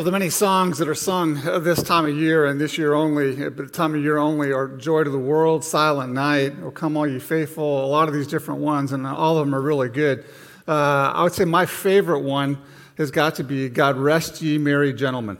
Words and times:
Of 0.00 0.06
the 0.06 0.12
many 0.12 0.30
songs 0.30 0.78
that 0.78 0.88
are 0.88 0.94
sung 0.94 1.34
this 1.62 1.82
time 1.82 2.06
of 2.06 2.16
year 2.16 2.46
and 2.46 2.58
this 2.58 2.78
year 2.78 2.94
only, 2.94 3.44
at 3.44 3.58
the 3.58 3.66
time 3.66 3.94
of 3.94 4.00
year 4.00 4.16
only, 4.16 4.50
are 4.50 4.66
Joy 4.66 5.04
to 5.04 5.10
the 5.10 5.18
World, 5.18 5.62
Silent 5.62 6.14
Night, 6.14 6.54
Oh 6.64 6.70
Come 6.70 6.96
All 6.96 7.06
You 7.06 7.20
Faithful, 7.20 7.84
a 7.84 7.86
lot 7.86 8.08
of 8.08 8.14
these 8.14 8.26
different 8.26 8.62
ones, 8.62 8.92
and 8.92 9.06
all 9.06 9.36
of 9.36 9.44
them 9.44 9.54
are 9.54 9.60
really 9.60 9.90
good. 9.90 10.24
Uh, 10.66 11.12
I 11.14 11.22
would 11.22 11.34
say 11.34 11.44
my 11.44 11.66
favorite 11.66 12.20
one 12.20 12.56
has 12.96 13.10
got 13.10 13.34
to 13.34 13.44
be 13.44 13.68
God 13.68 13.98
Rest 13.98 14.40
Ye 14.40 14.56
Merry 14.56 14.94
Gentlemen, 14.94 15.36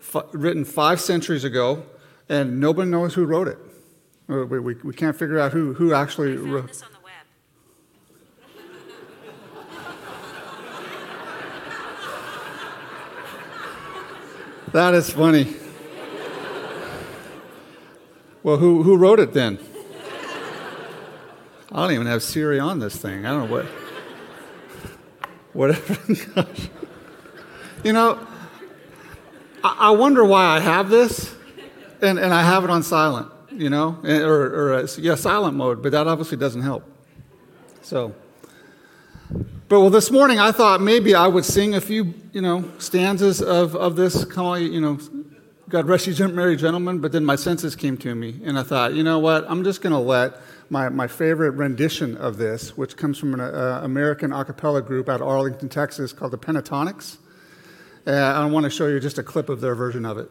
F- 0.00 0.26
written 0.32 0.66
five 0.66 1.00
centuries 1.00 1.44
ago, 1.44 1.82
and 2.28 2.60
nobody 2.60 2.90
knows 2.90 3.14
who 3.14 3.24
wrote 3.24 3.48
it. 3.48 3.56
Uh, 4.28 4.44
we, 4.44 4.58
we, 4.60 4.74
we 4.84 4.92
can't 4.92 5.16
figure 5.16 5.38
out 5.38 5.52
who, 5.52 5.72
who 5.72 5.94
actually 5.94 6.36
wrote 6.36 6.78
That 14.72 14.94
is 14.94 15.10
funny. 15.10 15.54
Well, 18.42 18.56
who, 18.56 18.82
who 18.82 18.96
wrote 18.96 19.20
it 19.20 19.34
then? 19.34 19.58
I 21.70 21.82
don't 21.82 21.92
even 21.92 22.06
have 22.06 22.22
Siri 22.22 22.58
on 22.58 22.78
this 22.78 22.96
thing. 22.96 23.26
I 23.26 23.32
don't 23.32 23.48
know 23.48 23.54
what. 23.54 23.66
Whatever. 25.52 25.98
you 27.84 27.92
know, 27.92 28.26
I, 29.62 29.76
I, 29.78 29.90
wonder 29.90 30.24
why 30.24 30.56
I 30.56 30.60
have 30.60 30.88
this, 30.88 31.34
and, 32.00 32.18
and 32.18 32.32
I 32.32 32.42
have 32.42 32.64
it 32.64 32.70
on 32.70 32.82
silent, 32.82 33.30
you 33.50 33.68
know, 33.68 33.98
or, 34.02 34.70
or 34.70 34.74
uh, 34.74 34.88
yeah, 34.98 35.14
silent 35.14 35.54
mode, 35.54 35.82
but 35.82 35.92
that 35.92 36.06
obviously 36.06 36.38
doesn't 36.38 36.62
help. 36.62 36.84
So. 37.82 38.14
But 39.72 39.80
well, 39.80 39.88
this 39.88 40.10
morning 40.10 40.38
I 40.38 40.52
thought 40.52 40.82
maybe 40.82 41.14
I 41.14 41.26
would 41.26 41.46
sing 41.46 41.74
a 41.74 41.80
few, 41.80 42.12
you 42.34 42.42
know, 42.42 42.70
stanzas 42.76 43.40
of, 43.40 43.74
of 43.74 43.96
this, 43.96 44.26
you 44.36 44.80
know, 44.82 44.98
God 45.70 45.88
rest 45.88 46.06
you, 46.06 46.28
merry 46.28 46.56
gentlemen. 46.56 46.98
But 46.98 47.12
then 47.12 47.24
my 47.24 47.36
senses 47.36 47.74
came 47.74 47.96
to 47.96 48.14
me, 48.14 48.38
and 48.44 48.58
I 48.58 48.64
thought, 48.64 48.92
you 48.92 49.02
know 49.02 49.18
what? 49.18 49.46
I'm 49.48 49.64
just 49.64 49.80
going 49.80 49.94
to 49.94 49.98
let 49.98 50.34
my, 50.68 50.90
my 50.90 51.06
favorite 51.06 51.52
rendition 51.52 52.18
of 52.18 52.36
this, 52.36 52.76
which 52.76 52.98
comes 52.98 53.18
from 53.18 53.32
an 53.32 53.40
uh, 53.40 53.80
American 53.82 54.30
a 54.30 54.44
cappella 54.44 54.82
group 54.82 55.08
out 55.08 55.22
of 55.22 55.26
Arlington, 55.26 55.70
Texas, 55.70 56.12
called 56.12 56.32
the 56.32 56.38
Pentatonix. 56.38 57.16
Uh, 58.06 58.10
I 58.10 58.44
want 58.44 58.64
to 58.64 58.70
show 58.70 58.88
you 58.88 59.00
just 59.00 59.16
a 59.16 59.22
clip 59.22 59.48
of 59.48 59.62
their 59.62 59.74
version 59.74 60.04
of 60.04 60.18
it. 60.18 60.30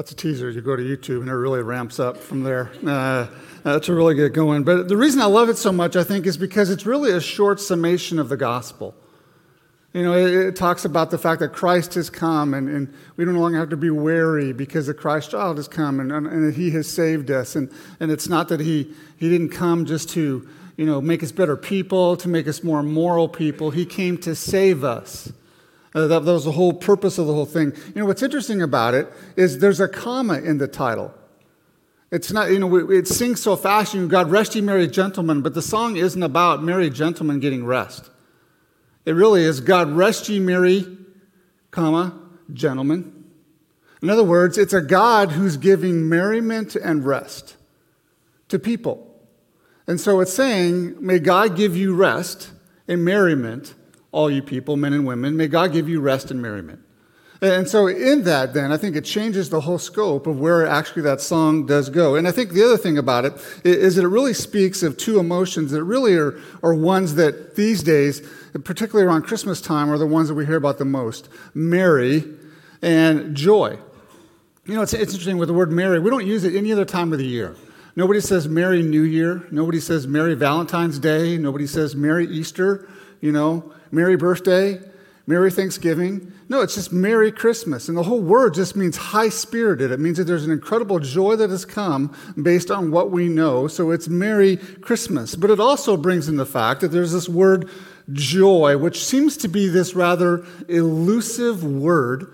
That's 0.00 0.12
a 0.12 0.16
teaser. 0.16 0.48
You 0.48 0.62
go 0.62 0.76
to 0.76 0.82
YouTube 0.82 1.20
and 1.20 1.28
it 1.28 1.34
really 1.34 1.60
ramps 1.60 2.00
up 2.00 2.16
from 2.16 2.42
there. 2.42 2.70
Uh, 2.86 3.26
a 3.66 3.80
really 3.90 4.14
good 4.14 4.32
going. 4.32 4.62
But 4.62 4.88
the 4.88 4.96
reason 4.96 5.20
I 5.20 5.26
love 5.26 5.50
it 5.50 5.58
so 5.58 5.72
much, 5.72 5.94
I 5.94 6.04
think, 6.04 6.24
is 6.24 6.38
because 6.38 6.70
it's 6.70 6.86
really 6.86 7.12
a 7.12 7.20
short 7.20 7.60
summation 7.60 8.18
of 8.18 8.30
the 8.30 8.36
gospel. 8.38 8.94
You 9.92 10.02
know, 10.02 10.14
it, 10.14 10.32
it 10.32 10.56
talks 10.56 10.86
about 10.86 11.10
the 11.10 11.18
fact 11.18 11.40
that 11.40 11.52
Christ 11.52 11.92
has 11.96 12.08
come 12.08 12.54
and, 12.54 12.66
and, 12.66 12.94
we 13.18 13.26
no 13.26 13.32
longer 13.32 13.58
have 13.58 13.68
to 13.68 13.76
be 13.76 13.90
wary 13.90 14.54
because 14.54 14.86
the 14.86 14.94
Christ 14.94 15.32
child 15.32 15.58
has 15.58 15.68
come 15.68 16.00
and, 16.00 16.10
and, 16.10 16.26
and 16.26 16.54
he 16.54 16.70
has 16.70 16.90
saved 16.90 17.30
us. 17.30 17.54
And, 17.54 17.70
and 18.00 18.10
it's 18.10 18.26
not 18.26 18.48
that 18.48 18.60
he, 18.60 18.94
he 19.18 19.28
didn't 19.28 19.50
come 19.50 19.84
just 19.84 20.08
to, 20.12 20.48
you 20.78 20.86
know, 20.86 21.02
make 21.02 21.22
us 21.22 21.30
better 21.30 21.58
people, 21.58 22.16
to 22.16 22.26
make 22.26 22.48
us 22.48 22.64
more 22.64 22.82
moral 22.82 23.28
people. 23.28 23.70
He 23.70 23.84
came 23.84 24.16
to 24.22 24.34
save 24.34 24.82
us. 24.82 25.30
Uh, 25.94 26.06
that, 26.06 26.24
that 26.24 26.32
was 26.32 26.44
the 26.44 26.52
whole 26.52 26.72
purpose 26.72 27.18
of 27.18 27.26
the 27.26 27.32
whole 27.32 27.46
thing. 27.46 27.72
You 27.94 28.02
know, 28.02 28.06
what's 28.06 28.22
interesting 28.22 28.62
about 28.62 28.94
it 28.94 29.08
is 29.36 29.58
there's 29.58 29.80
a 29.80 29.88
comma 29.88 30.38
in 30.38 30.58
the 30.58 30.68
title. 30.68 31.12
It's 32.12 32.32
not, 32.32 32.50
you 32.50 32.58
know, 32.58 32.90
it 32.90 33.06
sings 33.06 33.42
so 33.42 33.56
fast, 33.56 33.94
you 33.94 34.08
God 34.08 34.30
rest 34.30 34.54
ye 34.54 34.60
merry 34.60 34.88
gentlemen, 34.88 35.42
but 35.42 35.54
the 35.54 35.62
song 35.62 35.96
isn't 35.96 36.22
about 36.22 36.62
merry 36.62 36.90
gentlemen 36.90 37.38
getting 37.38 37.64
rest. 37.64 38.10
It 39.04 39.12
really 39.12 39.42
is 39.42 39.60
God 39.60 39.90
rest 39.90 40.28
ye 40.28 40.40
merry, 40.40 40.86
comma, 41.70 42.18
gentlemen. 42.52 43.24
In 44.02 44.10
other 44.10 44.24
words, 44.24 44.58
it's 44.58 44.72
a 44.72 44.80
God 44.80 45.32
who's 45.32 45.56
giving 45.56 46.08
merriment 46.08 46.74
and 46.74 47.04
rest 47.04 47.56
to 48.48 48.58
people. 48.58 49.06
And 49.86 50.00
so 50.00 50.20
it's 50.20 50.32
saying, 50.32 50.96
may 51.04 51.18
God 51.18 51.56
give 51.56 51.76
you 51.76 51.94
rest 51.94 52.50
and 52.88 53.04
merriment 53.04 53.74
all 54.12 54.30
you 54.30 54.42
people, 54.42 54.76
men 54.76 54.92
and 54.92 55.06
women. 55.06 55.36
May 55.36 55.48
God 55.48 55.72
give 55.72 55.88
you 55.88 56.00
rest 56.00 56.30
and 56.30 56.40
merriment. 56.42 56.80
And 57.42 57.66
so, 57.66 57.86
in 57.86 58.24
that, 58.24 58.52
then, 58.52 58.70
I 58.70 58.76
think 58.76 58.96
it 58.96 59.04
changes 59.04 59.48
the 59.48 59.62
whole 59.62 59.78
scope 59.78 60.26
of 60.26 60.38
where 60.38 60.66
actually 60.66 61.02
that 61.02 61.22
song 61.22 61.64
does 61.64 61.88
go. 61.88 62.14
And 62.14 62.28
I 62.28 62.32
think 62.32 62.52
the 62.52 62.62
other 62.62 62.76
thing 62.76 62.98
about 62.98 63.24
it 63.24 63.32
is 63.64 63.96
that 63.96 64.04
it 64.04 64.08
really 64.08 64.34
speaks 64.34 64.82
of 64.82 64.98
two 64.98 65.18
emotions 65.18 65.70
that 65.70 65.82
really 65.82 66.16
are, 66.16 66.38
are 66.62 66.74
ones 66.74 67.14
that 67.14 67.56
these 67.56 67.82
days, 67.82 68.20
particularly 68.64 69.08
around 69.08 69.22
Christmas 69.22 69.62
time, 69.62 69.88
are 69.90 69.96
the 69.96 70.06
ones 70.06 70.28
that 70.28 70.34
we 70.34 70.44
hear 70.44 70.56
about 70.56 70.76
the 70.76 70.84
most 70.84 71.30
merry 71.54 72.24
and 72.82 73.34
joy. 73.34 73.78
You 74.66 74.74
know, 74.74 74.82
it's, 74.82 74.92
it's 74.92 75.12
interesting 75.12 75.38
with 75.38 75.48
the 75.48 75.54
word 75.54 75.72
merry, 75.72 75.98
we 75.98 76.10
don't 76.10 76.26
use 76.26 76.44
it 76.44 76.54
any 76.54 76.72
other 76.72 76.84
time 76.84 77.10
of 77.12 77.18
the 77.18 77.26
year. 77.26 77.56
Nobody 77.96 78.20
says 78.20 78.48
Merry 78.48 78.82
New 78.82 79.02
Year. 79.02 79.46
Nobody 79.50 79.80
says 79.80 80.06
Merry 80.06 80.34
Valentine's 80.34 80.98
Day. 80.98 81.36
Nobody 81.36 81.66
says 81.66 81.96
Merry 81.96 82.26
Easter. 82.26 82.88
You 83.20 83.32
know, 83.32 83.72
Merry 83.90 84.16
birthday, 84.16 84.80
Merry 85.26 85.50
Thanksgiving. 85.50 86.32
No, 86.48 86.62
it's 86.62 86.74
just 86.74 86.92
Merry 86.92 87.30
Christmas. 87.30 87.88
And 87.88 87.96
the 87.96 88.02
whole 88.02 88.20
word 88.20 88.54
just 88.54 88.74
means 88.74 88.96
high 88.96 89.28
spirited. 89.28 89.90
It 89.90 90.00
means 90.00 90.18
that 90.18 90.24
there's 90.24 90.44
an 90.44 90.50
incredible 90.50 90.98
joy 90.98 91.36
that 91.36 91.50
has 91.50 91.64
come 91.64 92.16
based 92.40 92.70
on 92.70 92.90
what 92.90 93.10
we 93.10 93.28
know. 93.28 93.68
So 93.68 93.90
it's 93.90 94.08
Merry 94.08 94.56
Christmas. 94.56 95.36
But 95.36 95.50
it 95.50 95.60
also 95.60 95.96
brings 95.96 96.28
in 96.28 96.36
the 96.36 96.46
fact 96.46 96.80
that 96.80 96.88
there's 96.88 97.12
this 97.12 97.28
word 97.28 97.68
joy, 98.12 98.78
which 98.78 99.04
seems 99.04 99.36
to 99.38 99.48
be 99.48 99.68
this 99.68 99.94
rather 99.94 100.44
elusive 100.68 101.62
word 101.62 102.32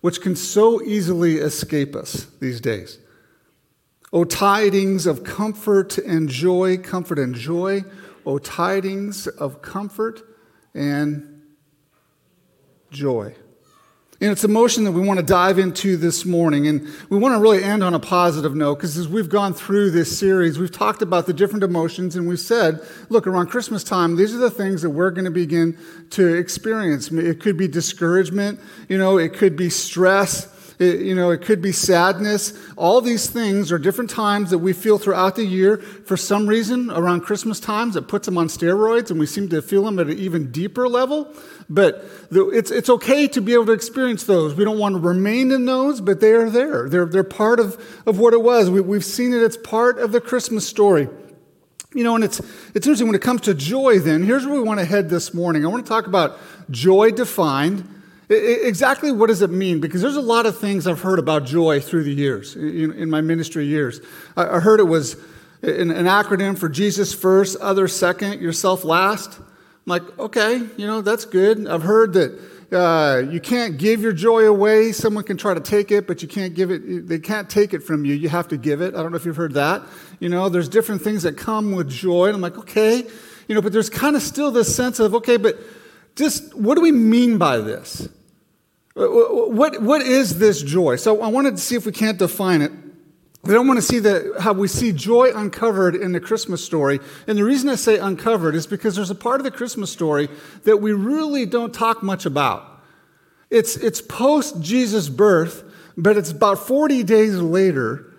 which 0.00 0.20
can 0.20 0.36
so 0.36 0.80
easily 0.82 1.38
escape 1.38 1.96
us 1.96 2.26
these 2.40 2.60
days. 2.60 2.98
O 4.16 4.24
tidings 4.24 5.06
of 5.06 5.24
comfort 5.24 5.98
and 5.98 6.26
joy, 6.26 6.78
comfort 6.78 7.18
and 7.18 7.34
joy. 7.34 7.84
O 8.24 8.38
tidings 8.38 9.26
of 9.26 9.60
comfort 9.60 10.22
and 10.72 11.42
joy. 12.90 13.34
And 14.18 14.30
it's 14.30 14.42
emotion 14.42 14.84
that 14.84 14.92
we 14.92 15.02
want 15.02 15.20
to 15.20 15.26
dive 15.26 15.58
into 15.58 15.98
this 15.98 16.24
morning. 16.24 16.66
And 16.66 16.88
we 17.10 17.18
want 17.18 17.34
to 17.34 17.38
really 17.38 17.62
end 17.62 17.84
on 17.84 17.92
a 17.92 18.00
positive 18.00 18.54
note 18.54 18.76
because 18.76 18.96
as 18.96 19.06
we've 19.06 19.28
gone 19.28 19.52
through 19.52 19.90
this 19.90 20.18
series, 20.18 20.58
we've 20.58 20.72
talked 20.72 21.02
about 21.02 21.26
the 21.26 21.34
different 21.34 21.62
emotions 21.62 22.16
and 22.16 22.26
we've 22.26 22.40
said, 22.40 22.80
look, 23.10 23.26
around 23.26 23.48
Christmas 23.48 23.84
time, 23.84 24.16
these 24.16 24.34
are 24.34 24.38
the 24.38 24.50
things 24.50 24.80
that 24.80 24.88
we're 24.88 25.10
going 25.10 25.26
to 25.26 25.30
begin 25.30 25.76
to 26.12 26.36
experience. 26.36 27.12
It 27.12 27.40
could 27.40 27.58
be 27.58 27.68
discouragement, 27.68 28.60
you 28.88 28.96
know, 28.96 29.18
it 29.18 29.34
could 29.34 29.56
be 29.56 29.68
stress, 29.68 30.55
it, 30.78 31.00
you 31.00 31.14
know, 31.14 31.30
it 31.30 31.42
could 31.42 31.62
be 31.62 31.72
sadness. 31.72 32.52
All 32.76 33.00
these 33.00 33.28
things 33.28 33.72
are 33.72 33.78
different 33.78 34.10
times 34.10 34.50
that 34.50 34.58
we 34.58 34.72
feel 34.72 34.98
throughout 34.98 35.36
the 35.36 35.44
year. 35.44 35.78
For 35.78 36.16
some 36.16 36.46
reason, 36.46 36.90
around 36.90 37.22
Christmas 37.22 37.60
times, 37.60 37.96
it 37.96 38.08
puts 38.08 38.26
them 38.26 38.36
on 38.36 38.48
steroids, 38.48 39.10
and 39.10 39.18
we 39.18 39.26
seem 39.26 39.48
to 39.48 39.62
feel 39.62 39.84
them 39.84 39.98
at 39.98 40.08
an 40.08 40.18
even 40.18 40.52
deeper 40.52 40.88
level. 40.88 41.32
But 41.68 42.04
it's, 42.30 42.70
it's 42.70 42.90
okay 42.90 43.26
to 43.28 43.40
be 43.40 43.54
able 43.54 43.66
to 43.66 43.72
experience 43.72 44.24
those. 44.24 44.54
We 44.54 44.64
don't 44.64 44.78
want 44.78 44.94
to 44.94 45.00
remain 45.00 45.50
in 45.50 45.64
those, 45.64 46.00
but 46.00 46.20
they 46.20 46.32
are 46.32 46.50
there. 46.50 46.88
They're, 46.88 47.06
they're 47.06 47.24
part 47.24 47.58
of, 47.58 47.82
of 48.06 48.18
what 48.18 48.34
it 48.34 48.42
was. 48.42 48.68
We, 48.68 48.80
we've 48.80 49.04
seen 49.04 49.32
it, 49.32 49.42
it's 49.42 49.56
part 49.56 49.98
of 49.98 50.12
the 50.12 50.20
Christmas 50.20 50.66
story. 50.66 51.08
You 51.94 52.04
know, 52.04 52.14
and 52.14 52.22
it's, 52.22 52.40
it's 52.74 52.86
interesting 52.86 53.06
when 53.06 53.16
it 53.16 53.22
comes 53.22 53.40
to 53.42 53.54
joy, 53.54 53.98
then, 54.00 54.22
here's 54.22 54.44
where 54.44 54.54
we 54.54 54.62
want 54.62 54.80
to 54.80 54.84
head 54.84 55.08
this 55.08 55.32
morning. 55.32 55.64
I 55.64 55.68
want 55.68 55.86
to 55.86 55.88
talk 55.88 56.06
about 56.06 56.38
joy 56.70 57.10
defined 57.10 57.88
Exactly 58.28 59.12
what 59.12 59.28
does 59.28 59.42
it 59.42 59.50
mean? 59.50 59.80
Because 59.80 60.02
there's 60.02 60.16
a 60.16 60.20
lot 60.20 60.46
of 60.46 60.58
things 60.58 60.86
I've 60.86 61.00
heard 61.00 61.20
about 61.20 61.44
joy 61.44 61.80
through 61.80 62.04
the 62.04 62.14
years, 62.14 62.56
in, 62.56 63.08
my 63.08 63.20
ministry 63.20 63.66
years. 63.66 64.00
I 64.36 64.58
heard 64.58 64.80
it 64.80 64.84
was 64.84 65.14
an, 65.62 65.90
acronym 65.90 66.58
for 66.58 66.68
Jesus 66.68 67.14
first, 67.14 67.56
others 67.60 67.94
second, 67.94 68.40
yourself 68.40 68.84
last. 68.84 69.38
I'm 69.38 69.44
like, 69.86 70.18
okay, 70.18 70.56
you 70.76 70.86
know, 70.86 71.02
that's 71.02 71.24
good. 71.24 71.68
I've 71.68 71.84
heard 71.84 72.14
that 72.14 72.40
uh, 72.72 73.22
you 73.30 73.40
can't 73.40 73.78
give 73.78 74.00
your 74.00 74.12
joy 74.12 74.44
away. 74.46 74.90
Someone 74.90 75.22
can 75.22 75.36
try 75.36 75.54
to 75.54 75.60
take 75.60 75.92
it, 75.92 76.08
but 76.08 76.20
you 76.20 76.26
can't 76.26 76.54
give 76.54 76.72
it. 76.72 77.06
They 77.06 77.20
can't 77.20 77.48
take 77.48 77.72
it 77.74 77.84
from 77.84 78.04
you. 78.04 78.14
You 78.14 78.28
have 78.28 78.48
to 78.48 78.56
give 78.56 78.80
it. 78.80 78.94
I 78.94 79.02
don't 79.02 79.12
know 79.12 79.16
if 79.16 79.24
you've 79.24 79.36
heard 79.36 79.54
that. 79.54 79.82
You 80.18 80.28
know, 80.28 80.48
there's 80.48 80.68
different 80.68 81.02
things 81.02 81.22
that 81.22 81.36
come 81.36 81.72
with 81.72 81.88
joy. 81.88 82.26
And 82.26 82.34
I'm 82.34 82.40
like, 82.40 82.58
okay, 82.58 83.06
You 83.48 83.54
know, 83.54 83.62
but 83.62 83.72
there's 83.72 83.90
kind 83.90 84.16
of 84.16 84.22
still 84.22 84.50
this 84.50 84.74
sense 84.74 84.98
of, 84.98 85.14
okay, 85.14 85.36
but 85.36 85.56
just 86.16 86.54
what 86.54 86.74
do 86.74 86.80
we 86.80 86.92
mean 86.92 87.38
by 87.38 87.58
this? 87.58 88.08
What, 88.94 89.82
what 89.82 90.00
is 90.02 90.38
this 90.38 90.62
joy? 90.62 90.96
So 90.96 91.20
I 91.20 91.28
wanted 91.28 91.56
to 91.56 91.62
see 91.62 91.76
if 91.76 91.84
we 91.84 91.92
can't 91.92 92.18
define 92.18 92.62
it. 92.62 92.72
I 93.44 93.50
don't 93.50 93.68
want 93.68 93.78
to 93.78 93.82
see 93.82 93.98
that 94.00 94.40
how 94.40 94.54
we 94.54 94.66
see 94.66 94.90
joy 94.90 95.30
uncovered 95.34 95.94
in 95.94 96.12
the 96.12 96.18
Christmas 96.18 96.64
story. 96.64 96.98
And 97.26 97.38
the 97.38 97.44
reason 97.44 97.68
I 97.68 97.76
say 97.76 97.98
uncovered 97.98 98.54
is 98.54 98.66
because 98.66 98.96
there's 98.96 99.10
a 99.10 99.14
part 99.14 99.38
of 99.38 99.44
the 99.44 99.50
Christmas 99.50 99.92
story 99.92 100.28
that 100.64 100.78
we 100.78 100.92
really 100.92 101.46
don't 101.46 101.72
talk 101.72 102.02
much 102.02 102.26
about. 102.26 102.82
It's, 103.50 103.76
it's 103.76 104.00
post 104.00 104.60
Jesus' 104.60 105.08
birth, 105.08 105.62
but 105.96 106.16
it's 106.16 106.32
about 106.32 106.58
40 106.66 107.04
days 107.04 107.36
later 107.36 108.15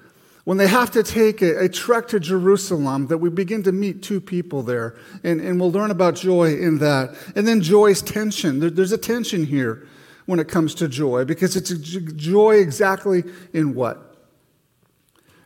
when 0.47 0.57
they 0.57 0.67
have 0.67 0.89
to 0.89 1.03
take 1.03 1.41
a, 1.41 1.65
a, 1.65 1.67
trek 1.67 2.07
to 2.07 2.21
Jerusalem 2.21 3.07
that 3.07 3.17
we 3.17 3.29
begin 3.29 3.63
to 3.63 3.73
meet 3.73 4.01
two 4.01 4.21
people 4.21 4.63
there. 4.63 4.95
And, 5.21 5.41
and 5.41 5.59
we'll 5.59 5.73
learn 5.73 5.91
about 5.91 6.15
joy 6.15 6.53
in 6.53 6.77
that. 6.77 7.17
And 7.35 7.45
then 7.45 7.59
joy's 7.59 8.01
tension. 8.01 8.61
There, 8.61 8.69
there's 8.69 8.93
a 8.93 8.97
tension 8.97 9.45
here 9.45 9.85
when 10.25 10.39
it 10.39 10.47
comes 10.47 10.73
to 10.75 10.87
joy 10.87 11.25
because 11.25 11.57
it's 11.57 11.71
joy 11.71 12.59
exactly 12.61 13.25
in 13.51 13.75
what? 13.75 14.06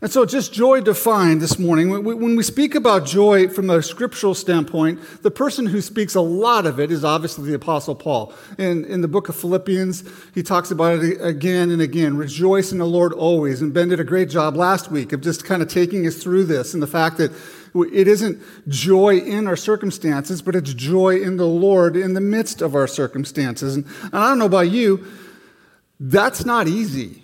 And 0.03 0.11
so, 0.11 0.25
just 0.25 0.51
joy 0.51 0.81
defined 0.81 1.41
this 1.41 1.59
morning. 1.59 1.91
When 1.91 2.35
we 2.35 2.41
speak 2.41 2.73
about 2.73 3.05
joy 3.05 3.47
from 3.47 3.69
a 3.69 3.83
scriptural 3.83 4.33
standpoint, 4.33 4.99
the 5.21 5.29
person 5.29 5.67
who 5.67 5.79
speaks 5.79 6.15
a 6.15 6.21
lot 6.21 6.65
of 6.65 6.79
it 6.79 6.89
is 6.89 7.05
obviously 7.05 7.47
the 7.47 7.53
Apostle 7.53 7.93
Paul. 7.93 8.33
In, 8.57 8.83
in 8.85 9.01
the 9.01 9.07
book 9.07 9.29
of 9.29 9.35
Philippians, 9.35 10.03
he 10.33 10.41
talks 10.41 10.71
about 10.71 11.03
it 11.03 11.21
again 11.21 11.69
and 11.69 11.83
again. 11.83 12.17
Rejoice 12.17 12.71
in 12.71 12.79
the 12.79 12.85
Lord 12.87 13.13
always. 13.13 13.61
And 13.61 13.75
Ben 13.75 13.89
did 13.89 13.99
a 13.99 14.03
great 14.03 14.27
job 14.27 14.55
last 14.55 14.89
week 14.89 15.13
of 15.13 15.21
just 15.21 15.45
kind 15.45 15.61
of 15.61 15.67
taking 15.67 16.07
us 16.07 16.15
through 16.15 16.45
this 16.45 16.73
and 16.73 16.81
the 16.81 16.87
fact 16.87 17.17
that 17.17 17.31
it 17.93 18.07
isn't 18.07 18.41
joy 18.69 19.17
in 19.17 19.45
our 19.45 19.55
circumstances, 19.55 20.41
but 20.41 20.55
it's 20.55 20.73
joy 20.73 21.21
in 21.21 21.37
the 21.37 21.45
Lord 21.45 21.95
in 21.95 22.15
the 22.15 22.21
midst 22.21 22.63
of 22.63 22.73
our 22.73 22.87
circumstances. 22.87 23.75
And, 23.75 23.85
and 24.05 24.15
I 24.15 24.29
don't 24.29 24.39
know 24.39 24.45
about 24.45 24.71
you, 24.71 25.05
that's 25.99 26.43
not 26.43 26.67
easy 26.67 27.21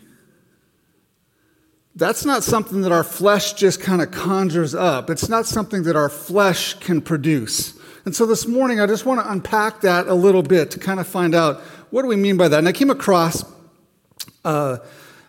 that's 1.98 2.26
not 2.26 2.44
something 2.44 2.82
that 2.82 2.92
our 2.92 3.04
flesh 3.04 3.54
just 3.54 3.82
kind 3.82 4.04
of 4.04 4.12
conjures 4.12 4.76
up. 4.76 5.10
It's 5.10 5.30
not 5.30 5.48
something 5.48 5.82
that 5.84 5.96
our 5.96 6.10
flesh 6.10 6.76
can 6.76 7.02
produce. 7.02 7.76
And 8.06 8.16
so 8.16 8.28
this 8.28 8.46
morning, 8.46 8.80
I 8.80 8.86
just 8.86 9.04
want 9.04 9.20
to 9.20 9.32
unpack 9.32 9.82
that 9.82 10.08
a 10.08 10.14
little 10.14 10.44
bit 10.44 10.70
to 10.72 10.80
kind 10.80 11.00
of 11.00 11.08
find 11.08 11.34
out 11.34 11.60
what 11.90 12.04
do 12.04 12.08
we 12.08 12.16
mean 12.16 12.38
by 12.38 12.50
that. 12.50 12.60
And 12.60 12.68
I 12.68 12.72
came 12.72 12.92
across 12.92 13.44
uh, 14.46 14.78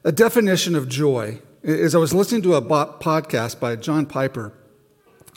a 0.05 0.13
definition 0.13 0.75
of 0.75 0.91
joy 0.91 1.41
as 1.65 1.95
I 1.95 1.99
was 1.99 2.13
listening 2.13 2.43
to 2.43 2.55
a 2.57 2.63
podcast 2.63 3.59
by 3.59 3.75
John 3.77 4.05
Piper 4.05 4.53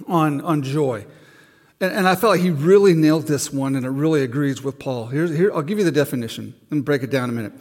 on, 0.07 0.41
on 0.41 0.63
joy. 0.63 1.05
And, 1.79 1.93
and 1.93 2.07
I 2.09 2.15
felt 2.15 2.31
like 2.31 2.41
he 2.41 2.49
really 2.49 2.93
nailed 2.93 3.27
this 3.27 3.53
one, 3.53 3.77
and 3.77 3.85
it 3.85 3.89
really 3.89 4.21
agrees 4.21 4.61
with 4.61 4.79
Paul. 4.79 5.07
Here's, 5.07 5.31
here, 5.31 5.53
I'll 5.53 5.61
give 5.61 5.79
you 5.79 5.85
the 5.85 5.91
definition. 5.93 6.55
Me 6.69 6.81
break 6.81 7.03
it 7.03 7.09
down 7.09 7.29
a 7.29 7.33
minute. 7.33 7.53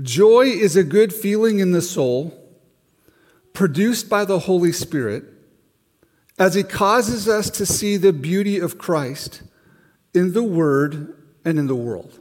Joy 0.00 0.46
is 0.46 0.76
a 0.76 0.82
good 0.82 1.12
feeling 1.12 1.58
in 1.58 1.72
the 1.72 1.82
soul 1.82 2.45
produced 3.56 4.08
by 4.10 4.24
the 4.24 4.40
Holy 4.40 4.70
Spirit 4.70 5.24
as 6.38 6.54
He 6.54 6.62
causes 6.62 7.26
us 7.26 7.48
to 7.50 7.64
see 7.64 7.96
the 7.96 8.12
beauty 8.12 8.60
of 8.60 8.78
Christ 8.78 9.42
in 10.14 10.34
the 10.34 10.42
Word 10.42 11.16
and 11.44 11.58
in 11.58 11.66
the 11.66 11.74
world. 11.74 12.20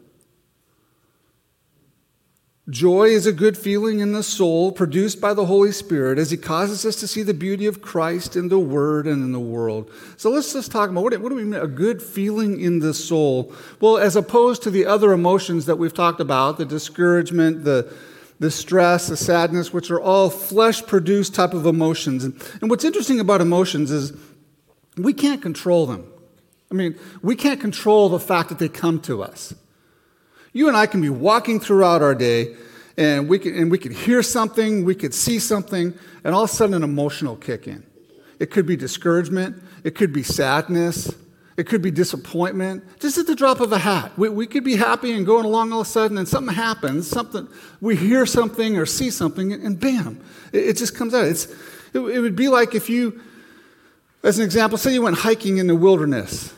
Joy 2.69 3.09
is 3.09 3.27
a 3.27 3.33
good 3.33 3.57
feeling 3.57 3.99
in 3.99 4.13
the 4.13 4.23
soul 4.23 4.71
produced 4.71 5.21
by 5.21 5.35
the 5.35 5.45
Holy 5.45 5.73
Spirit 5.73 6.17
as 6.17 6.31
He 6.31 6.37
causes 6.37 6.85
us 6.85 6.95
to 7.01 7.07
see 7.07 7.21
the 7.21 7.33
beauty 7.33 7.65
of 7.65 7.81
Christ 7.81 8.37
in 8.37 8.47
the 8.47 8.57
Word 8.57 9.05
and 9.05 9.21
in 9.21 9.33
the 9.33 9.39
world. 9.39 9.91
So 10.15 10.29
let's 10.31 10.53
just 10.53 10.71
talk 10.71 10.89
about 10.89 11.03
what, 11.03 11.11
do 11.11 11.19
we 11.19 11.43
mean, 11.43 11.61
a 11.61 11.67
good 11.67 12.01
feeling 12.01 12.61
in 12.61 12.79
the 12.79 12.93
soul? 12.93 13.53
Well, 13.81 13.97
as 13.97 14.15
opposed 14.15 14.63
to 14.63 14.71
the 14.71 14.85
other 14.85 15.11
emotions 15.11 15.65
that 15.65 15.75
we've 15.75 15.93
talked 15.93 16.21
about, 16.21 16.57
the 16.57 16.65
discouragement, 16.65 17.65
the 17.65 17.93
the 18.39 18.51
stress, 18.51 19.07
the 19.07 19.17
sadness, 19.17 19.71
which 19.71 19.89
are 19.89 19.99
all 19.99 20.29
flesh 20.29 20.85
produced 20.85 21.33
type 21.33 21.53
of 21.53 21.65
emotions. 21.65 22.23
And, 22.23 22.33
and 22.61 22.69
what's 22.69 22.83
interesting 22.83 23.19
about 23.19 23.41
emotions 23.41 23.91
is 23.91 24.13
we 24.97 25.13
can't 25.13 25.41
control 25.41 25.85
them. 25.85 26.05
I 26.71 26.73
mean, 26.73 26.97
we 27.21 27.35
can't 27.35 27.61
control 27.61 28.09
the 28.09 28.19
fact 28.19 28.49
that 28.49 28.59
they 28.59 28.69
come 28.69 28.99
to 29.01 29.23
us. 29.23 29.53
You 30.51 30.67
and 30.67 30.75
I 30.75 30.85
can 30.85 31.01
be 31.01 31.09
walking 31.09 31.59
throughout 31.59 32.01
our 32.01 32.15
day 32.15 32.55
and 32.97 33.27
we 33.27 33.39
can, 33.39 33.55
and 33.55 33.69
we 33.69 33.77
could 33.77 33.91
hear 33.91 34.23
something, 34.23 34.85
we 34.85 34.95
could 34.95 35.13
see 35.13 35.39
something, 35.39 35.93
and 36.23 36.33
all 36.33 36.43
of 36.43 36.49
a 36.49 36.53
sudden 36.53 36.75
an 36.75 36.83
emotional 36.83 37.35
kick 37.35 37.67
in. 37.67 37.85
It 38.39 38.51
could 38.51 38.65
be 38.65 38.75
discouragement, 38.75 39.61
it 39.83 39.95
could 39.95 40.13
be 40.13 40.23
sadness, 40.23 41.13
it 41.57 41.67
could 41.67 41.81
be 41.81 41.89
disappointment, 41.89 42.83
just 42.99 43.17
at 43.17 43.27
the 43.27 43.35
drop 43.35 43.61
of 43.61 43.71
a 43.71 43.77
hat. 43.77 44.11
We, 44.17 44.27
we 44.27 44.45
could 44.45 44.65
be 44.65 44.75
happy 44.75 45.13
and 45.13 45.25
going 45.25 45.45
along 45.45 45.71
all 45.71 45.81
of 45.81 45.87
a 45.87 45.89
sudden, 45.89 46.17
and 46.17 46.27
something 46.27 46.53
happens, 46.53 47.07
something, 47.07 47.47
we 47.79 47.95
hear 47.95 48.25
something 48.25 48.77
or 48.77 48.85
see 48.85 49.09
something, 49.09 49.53
and 49.53 49.79
bam, 49.79 50.21
it, 50.51 50.67
it 50.67 50.77
just 50.77 50.95
comes 50.95 51.13
out. 51.13 51.25
It's, 51.25 51.45
it, 51.93 51.99
it 51.99 52.19
would 52.19 52.35
be 52.35 52.49
like 52.49 52.75
if 52.75 52.89
you, 52.89 53.21
as 54.21 54.37
an 54.37 54.43
example, 54.43 54.77
say 54.77 54.93
you 54.93 55.01
went 55.01 55.17
hiking 55.17 55.57
in 55.57 55.67
the 55.67 55.75
wilderness 55.75 56.53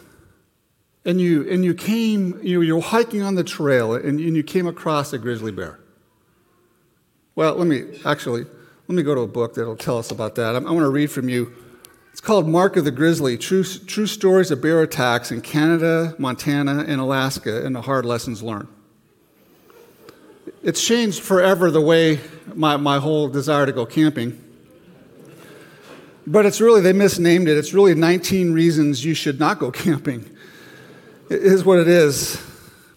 and 1.05 1.21
you, 1.21 1.47
and 1.47 1.63
you 1.63 1.75
came, 1.75 2.39
you, 2.41 2.61
you 2.61 2.75
were 2.75 2.81
hiking 2.81 3.21
on 3.21 3.35
the 3.35 3.43
trail 3.43 3.93
and, 3.93 4.19
and 4.19 4.35
you 4.35 4.43
came 4.43 4.65
across 4.65 5.13
a 5.13 5.19
grizzly 5.19 5.51
bear. 5.51 5.79
Well, 7.35 7.53
let 7.55 7.67
me 7.67 7.99
actually, 8.03 8.45
let 8.87 8.95
me 8.95 9.03
go 9.03 9.13
to 9.13 9.21
a 9.21 9.27
book 9.27 9.53
that'll 9.53 9.75
tell 9.75 9.99
us 9.99 10.09
about 10.09 10.33
that. 10.35 10.55
I, 10.55 10.57
I 10.57 10.71
want 10.71 10.79
to 10.79 10.89
read 10.89 11.11
from 11.11 11.29
you 11.29 11.53
it's 12.17 12.25
called 12.25 12.47
Mark 12.47 12.77
of 12.77 12.83
the 12.83 12.89
Grizzly 12.89 13.37
True, 13.37 13.63
True 13.63 14.07
Stories 14.07 14.49
of 14.49 14.59
Bear 14.59 14.81
Attacks 14.81 15.31
in 15.31 15.39
Canada, 15.39 16.15
Montana, 16.17 16.83
and 16.87 16.99
Alaska, 16.99 17.63
and 17.63 17.75
the 17.75 17.81
hard 17.83 18.05
lessons 18.05 18.41
learned. 18.41 18.67
It's 20.63 20.83
changed 20.83 21.21
forever 21.21 21.69
the 21.69 21.79
way 21.79 22.19
my, 22.55 22.75
my 22.75 22.97
whole 22.97 23.27
desire 23.27 23.67
to 23.67 23.71
go 23.71 23.85
camping. 23.85 24.43
But 26.25 26.47
it's 26.47 26.59
really, 26.59 26.81
they 26.81 26.91
misnamed 26.91 27.49
it. 27.49 27.55
It's 27.55 27.71
really 27.71 27.93
19 27.93 28.51
reasons 28.51 29.05
you 29.05 29.13
should 29.13 29.39
not 29.39 29.59
go 29.59 29.69
camping, 29.85 30.27
it 31.29 31.43
is 31.43 31.63
what 31.63 31.77
it 31.77 31.87
is. 31.87 32.41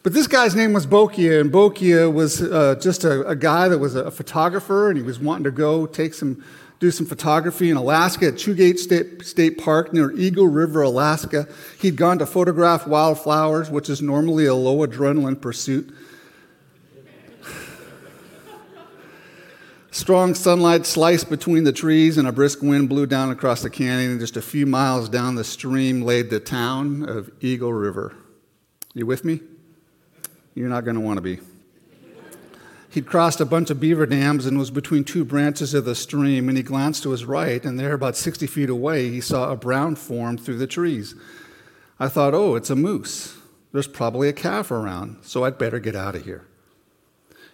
But 0.03 0.15
this 0.15 0.29
guy's 0.29 0.57
name 0.57 0.73
was 0.73 0.87
Bokia, 0.87 1.43
and 1.43 1.53
Bokia 1.53 2.11
was 2.11 2.41
uh, 2.41 2.77
just 2.81 3.05
a, 3.05 3.29
a, 3.29 3.37
guy 3.37 3.69
that 3.69 3.77
was 3.77 3.97
a 3.97 4.11
photographer, 4.11 4.89
and 4.89 4.97
he 4.97 5.03
was 5.03 5.21
wanting 5.21 5.45
to 5.45 5.51
go 5.51 5.85
take 5.85 6.15
some 6.15 6.43
do 6.81 6.91
some 6.91 7.07
photography 7.07 7.71
in 7.71 7.77
Alaska 7.77 8.29
at 8.29 8.35
Chugach 8.35 8.79
State, 8.79 9.25
State 9.27 9.59
Park 9.59 9.93
near 9.93 10.11
Eagle 10.13 10.49
River, 10.49 10.81
Alaska. 10.81 11.47
He'd 11.79 11.97
gone 11.97 12.19
to 12.19 12.27
photograph 12.27 12.87
wildflowers, 12.87 13.69
which 13.71 13.91
is 13.91 14.01
normally 14.01 14.47
a 14.47 14.55
low 14.55 14.87
adrenaline 14.87 15.39
pursuit. 15.39 15.95
Strong 19.91 20.37
sunlight 20.37 20.87
sliced 20.87 21.29
between 21.29 21.65
the 21.65 21.73
trees, 21.73 22.17
and 22.17 22.27
a 22.27 22.33
brisk 22.33 22.63
wind 22.63 22.89
blew 22.89 23.05
down 23.05 23.31
across 23.31 23.61
the 23.61 23.69
canyon. 23.69 24.13
And 24.13 24.21
just 24.21 24.39
a 24.39 24.43
few 24.43 24.65
miles 24.65 25.11
down 25.11 25.35
the 25.35 25.45
stream 25.45 26.01
laid 26.01 26.31
the 26.31 26.41
town 26.41 27.07
of 27.07 27.31
Eagle 27.43 27.75
River. 27.75 28.17
You 28.95 29.05
with 29.05 29.23
me? 29.23 29.41
You're 30.55 30.71
not 30.71 30.85
going 30.85 30.97
to 30.97 31.03
want 31.03 31.19
to 31.19 31.23
be. 31.23 31.41
He'd 32.91 33.07
crossed 33.07 33.41
a 33.41 33.45
bunch 33.45 33.71
of 33.71 33.79
beaver 33.79 34.05
dams 34.05 34.47
and 34.47 34.59
was 34.59 34.73
between 34.73 35.05
two 35.05 35.25
branches 35.25 35.75
of 35.75 35.85
the 35.85 35.95
stream, 35.95 36.49
and 36.49 36.59
he 36.59 36.65
glanced 36.65 37.05
to 37.05 37.11
his 37.11 37.25
right, 37.25 37.65
and 37.65 37.79
there, 37.79 37.95
about 37.95 38.17
60 38.17 38.49
feet 38.49 38.69
away, 38.69 39.09
he 39.11 39.21
saw 39.21 39.53
a 39.53 39.57
brown 39.57 39.95
form 39.95 40.37
through 40.37 40.59
the 40.59 40.67
trees. 40.67 41.15
I 42.01 42.09
thought, 42.09 42.35
oh, 42.35 42.57
it's 42.57 42.69
a 42.69 42.77
moose. 42.77 43.37
There's 43.73 43.87
probably 43.87 44.29
a 44.29 44.33
calf 44.33 44.73
around, 44.73 45.19
so 45.23 45.45
I'd 45.45 45.57
better 45.57 45.79
get 45.79 45.95
out 45.95 46.17
of 46.17 46.25
here. 46.25 46.47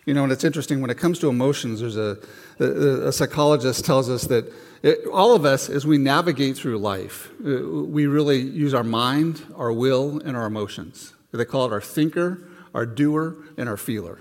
You 0.06 0.14
know, 0.14 0.22
and 0.22 0.32
it's 0.32 0.44
interesting 0.44 0.80
when 0.80 0.88
it 0.88 0.96
comes 0.96 1.18
to 1.18 1.28
emotions, 1.28 1.80
there's 1.80 1.96
a, 1.96 2.16
a, 2.58 3.08
a 3.08 3.12
psychologist 3.12 3.84
tells 3.84 4.08
us 4.08 4.22
that 4.28 4.50
it, 4.82 5.00
all 5.12 5.34
of 5.34 5.44
us, 5.44 5.68
as 5.68 5.86
we 5.86 5.98
navigate 5.98 6.56
through 6.56 6.78
life, 6.78 7.30
uh, 7.44 7.66
we 7.68 8.06
really 8.06 8.40
use 8.40 8.72
our 8.72 8.84
mind, 8.84 9.42
our 9.56 9.72
will, 9.72 10.20
and 10.24 10.36
our 10.36 10.46
emotions. 10.46 11.12
They 11.32 11.44
call 11.44 11.66
it 11.66 11.72
our 11.72 11.82
thinker, 11.82 12.48
our 12.72 12.86
doer, 12.86 13.36
and 13.58 13.68
our 13.68 13.76
feeler. 13.76 14.20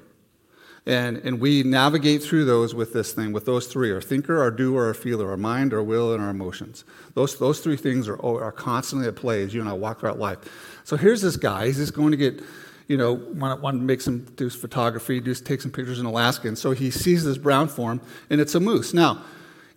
And, 0.88 1.18
and 1.18 1.39
we 1.39 1.63
navigate 1.63 2.22
through 2.22 2.46
those 2.46 2.75
with 2.75 2.94
this 2.94 3.12
thing, 3.12 3.34
with 3.34 3.46
those 3.46 3.65
three 3.65 3.92
our 3.92 4.01
thinker, 4.01 4.39
our 4.39 4.51
doer, 4.51 4.86
our 4.86 4.94
feeler, 4.94 5.32
our 5.32 5.38
mind, 5.38 5.74
our 5.74 5.82
will, 5.82 6.13
and 6.13 6.24
our 6.24 6.30
emotions. 6.30 6.84
Those, 7.15 7.39
those 7.39 7.60
three 7.60 7.77
things 7.77 8.08
are, 8.08 8.24
are 8.24 8.51
constantly 8.51 9.08
at 9.08 9.15
play 9.15 9.42
as 9.42 9.54
you 9.54 9.62
and 9.62 9.70
I 9.70 9.74
walk 9.74 10.01
throughout 10.01 10.20
life. 10.20 10.38
So 10.84 10.96
here's 10.96 11.22
this 11.22 11.38
guy. 11.38 11.65
He's 11.65 11.77
just 11.77 11.96
going 11.96 12.12
to 12.12 12.18
get, 12.18 12.39
you 12.88 12.98
know, 12.98 13.13
want, 13.13 13.62
want 13.62 13.80
to 13.80 13.84
make 13.84 14.00
some, 14.00 14.25
do 14.36 14.48
some 14.48 14.62
photography, 14.62 15.20
do, 15.20 15.34
take 15.34 15.62
some 15.62 15.72
pictures 15.72 16.00
in 16.00 16.06
Alaska. 16.06 16.48
And 16.48 16.58
so 16.58 16.72
he 16.72 16.92
sees 16.92 17.24
this 17.24 17.39
brown 17.39 17.68
form, 17.68 18.00
and 18.30 18.39
it's 18.39 18.54
a 18.54 18.60
moose. 18.60 18.94
Now, 18.94 19.24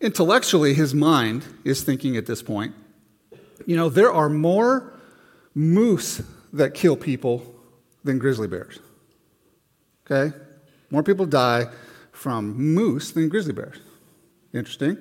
intellectually, 0.02 0.74
his 0.74 0.92
mind 0.92 1.46
is 1.64 1.82
thinking 1.82 2.18
at 2.18 2.26
this 2.26 2.42
point, 2.42 2.74
you 3.64 3.76
know, 3.76 3.88
there 3.88 4.12
are 4.12 4.28
more 4.28 4.92
moose 5.54 6.22
that 6.52 6.74
kill 6.74 6.96
people 6.96 7.54
than 8.04 8.18
grizzly 8.18 8.46
bears. 8.46 8.78
Okay? 10.04 10.36
More 10.90 11.02
people 11.02 11.26
die 11.26 11.66
from 12.12 12.56
moose 12.56 13.12
than 13.12 13.28
grizzly 13.28 13.52
bears. 13.52 13.78
Interesting. 14.52 14.98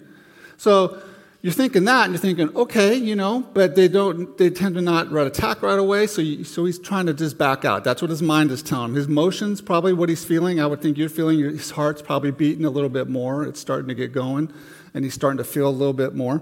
So 0.58 1.02
you're 1.42 1.54
thinking 1.54 1.86
that, 1.86 2.06
and 2.06 2.14
you're 2.14 2.20
thinking, 2.20 2.56
okay, 2.56 2.96
you 2.96 3.16
know, 3.16 3.42
but 3.54 3.76
they 3.76 3.88
don't, 3.88 4.38
they 4.38 4.50
tend 4.50 4.76
to 4.76 4.82
not 4.82 5.16
attack 5.16 5.62
right 5.62 5.80
away, 5.80 6.08
so, 6.08 6.22
you, 6.22 6.44
so 6.44 6.66
he's 6.66 6.80
trying 6.80 7.06
to 7.06 7.14
just 7.14 7.38
back 7.38 7.64
out. 7.64 7.84
That's 7.84 8.02
what 8.02 8.10
his 8.10 8.22
mind 8.22 8.52
is 8.52 8.64
telling 8.64 8.90
him. 8.90 8.96
His 8.96 9.06
emotions, 9.06 9.62
probably 9.62 9.94
what 9.94 10.10
he's 10.10 10.26
feeling. 10.26 10.60
I 10.60 10.66
would 10.66 10.82
think 10.82 10.98
you're 10.98 11.10
feeling 11.10 11.40
his 11.40 11.72
heart's 11.72 12.02
probably 12.02 12.32
beating 12.32 12.66
a 12.66 12.70
little 12.70 12.90
bit 12.90 13.08
more. 13.08 13.46
It's 13.46 13.60
starting 13.60 13.88
to 13.88 13.96
get 13.96 14.12
going, 14.12 14.52
and 14.94 15.04
he's 15.06 15.14
starting 15.14 15.38
to 15.38 15.44
feel 15.44 15.68
a 15.68 15.70
little 15.70 15.94
bit 15.94 16.16
more. 16.16 16.42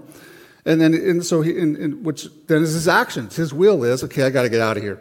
And 0.64 0.80
then, 0.80 0.94
and 0.94 1.24
so 1.24 1.42
he, 1.42 1.56
and, 1.58 1.76
and 1.76 2.04
which 2.04 2.26
then 2.48 2.62
is 2.62 2.72
his 2.72 2.88
actions. 2.88 3.36
His 3.36 3.54
will 3.54 3.84
is, 3.84 4.02
okay, 4.02 4.24
I 4.24 4.30
got 4.30 4.42
to 4.42 4.48
get 4.48 4.60
out 4.60 4.76
of 4.76 4.82
here. 4.82 4.98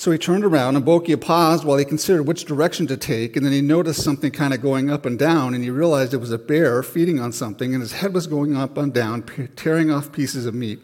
So 0.00 0.10
he 0.10 0.16
turned 0.16 0.46
around, 0.46 0.76
and 0.76 0.84
Bokia 0.86 1.20
paused 1.20 1.62
while 1.62 1.76
he 1.76 1.84
considered 1.84 2.22
which 2.22 2.46
direction 2.46 2.86
to 2.86 2.96
take, 2.96 3.36
and 3.36 3.44
then 3.44 3.52
he 3.52 3.60
noticed 3.60 4.02
something 4.02 4.30
kind 4.30 4.54
of 4.54 4.62
going 4.62 4.88
up 4.88 5.04
and 5.04 5.18
down, 5.18 5.52
and 5.52 5.62
he 5.62 5.68
realized 5.68 6.14
it 6.14 6.22
was 6.22 6.32
a 6.32 6.38
bear 6.38 6.82
feeding 6.82 7.20
on 7.20 7.32
something, 7.32 7.74
and 7.74 7.82
his 7.82 7.92
head 7.92 8.14
was 8.14 8.26
going 8.26 8.56
up 8.56 8.78
and 8.78 8.94
down, 8.94 9.24
tearing 9.56 9.90
off 9.90 10.10
pieces 10.10 10.46
of 10.46 10.54
meat. 10.54 10.78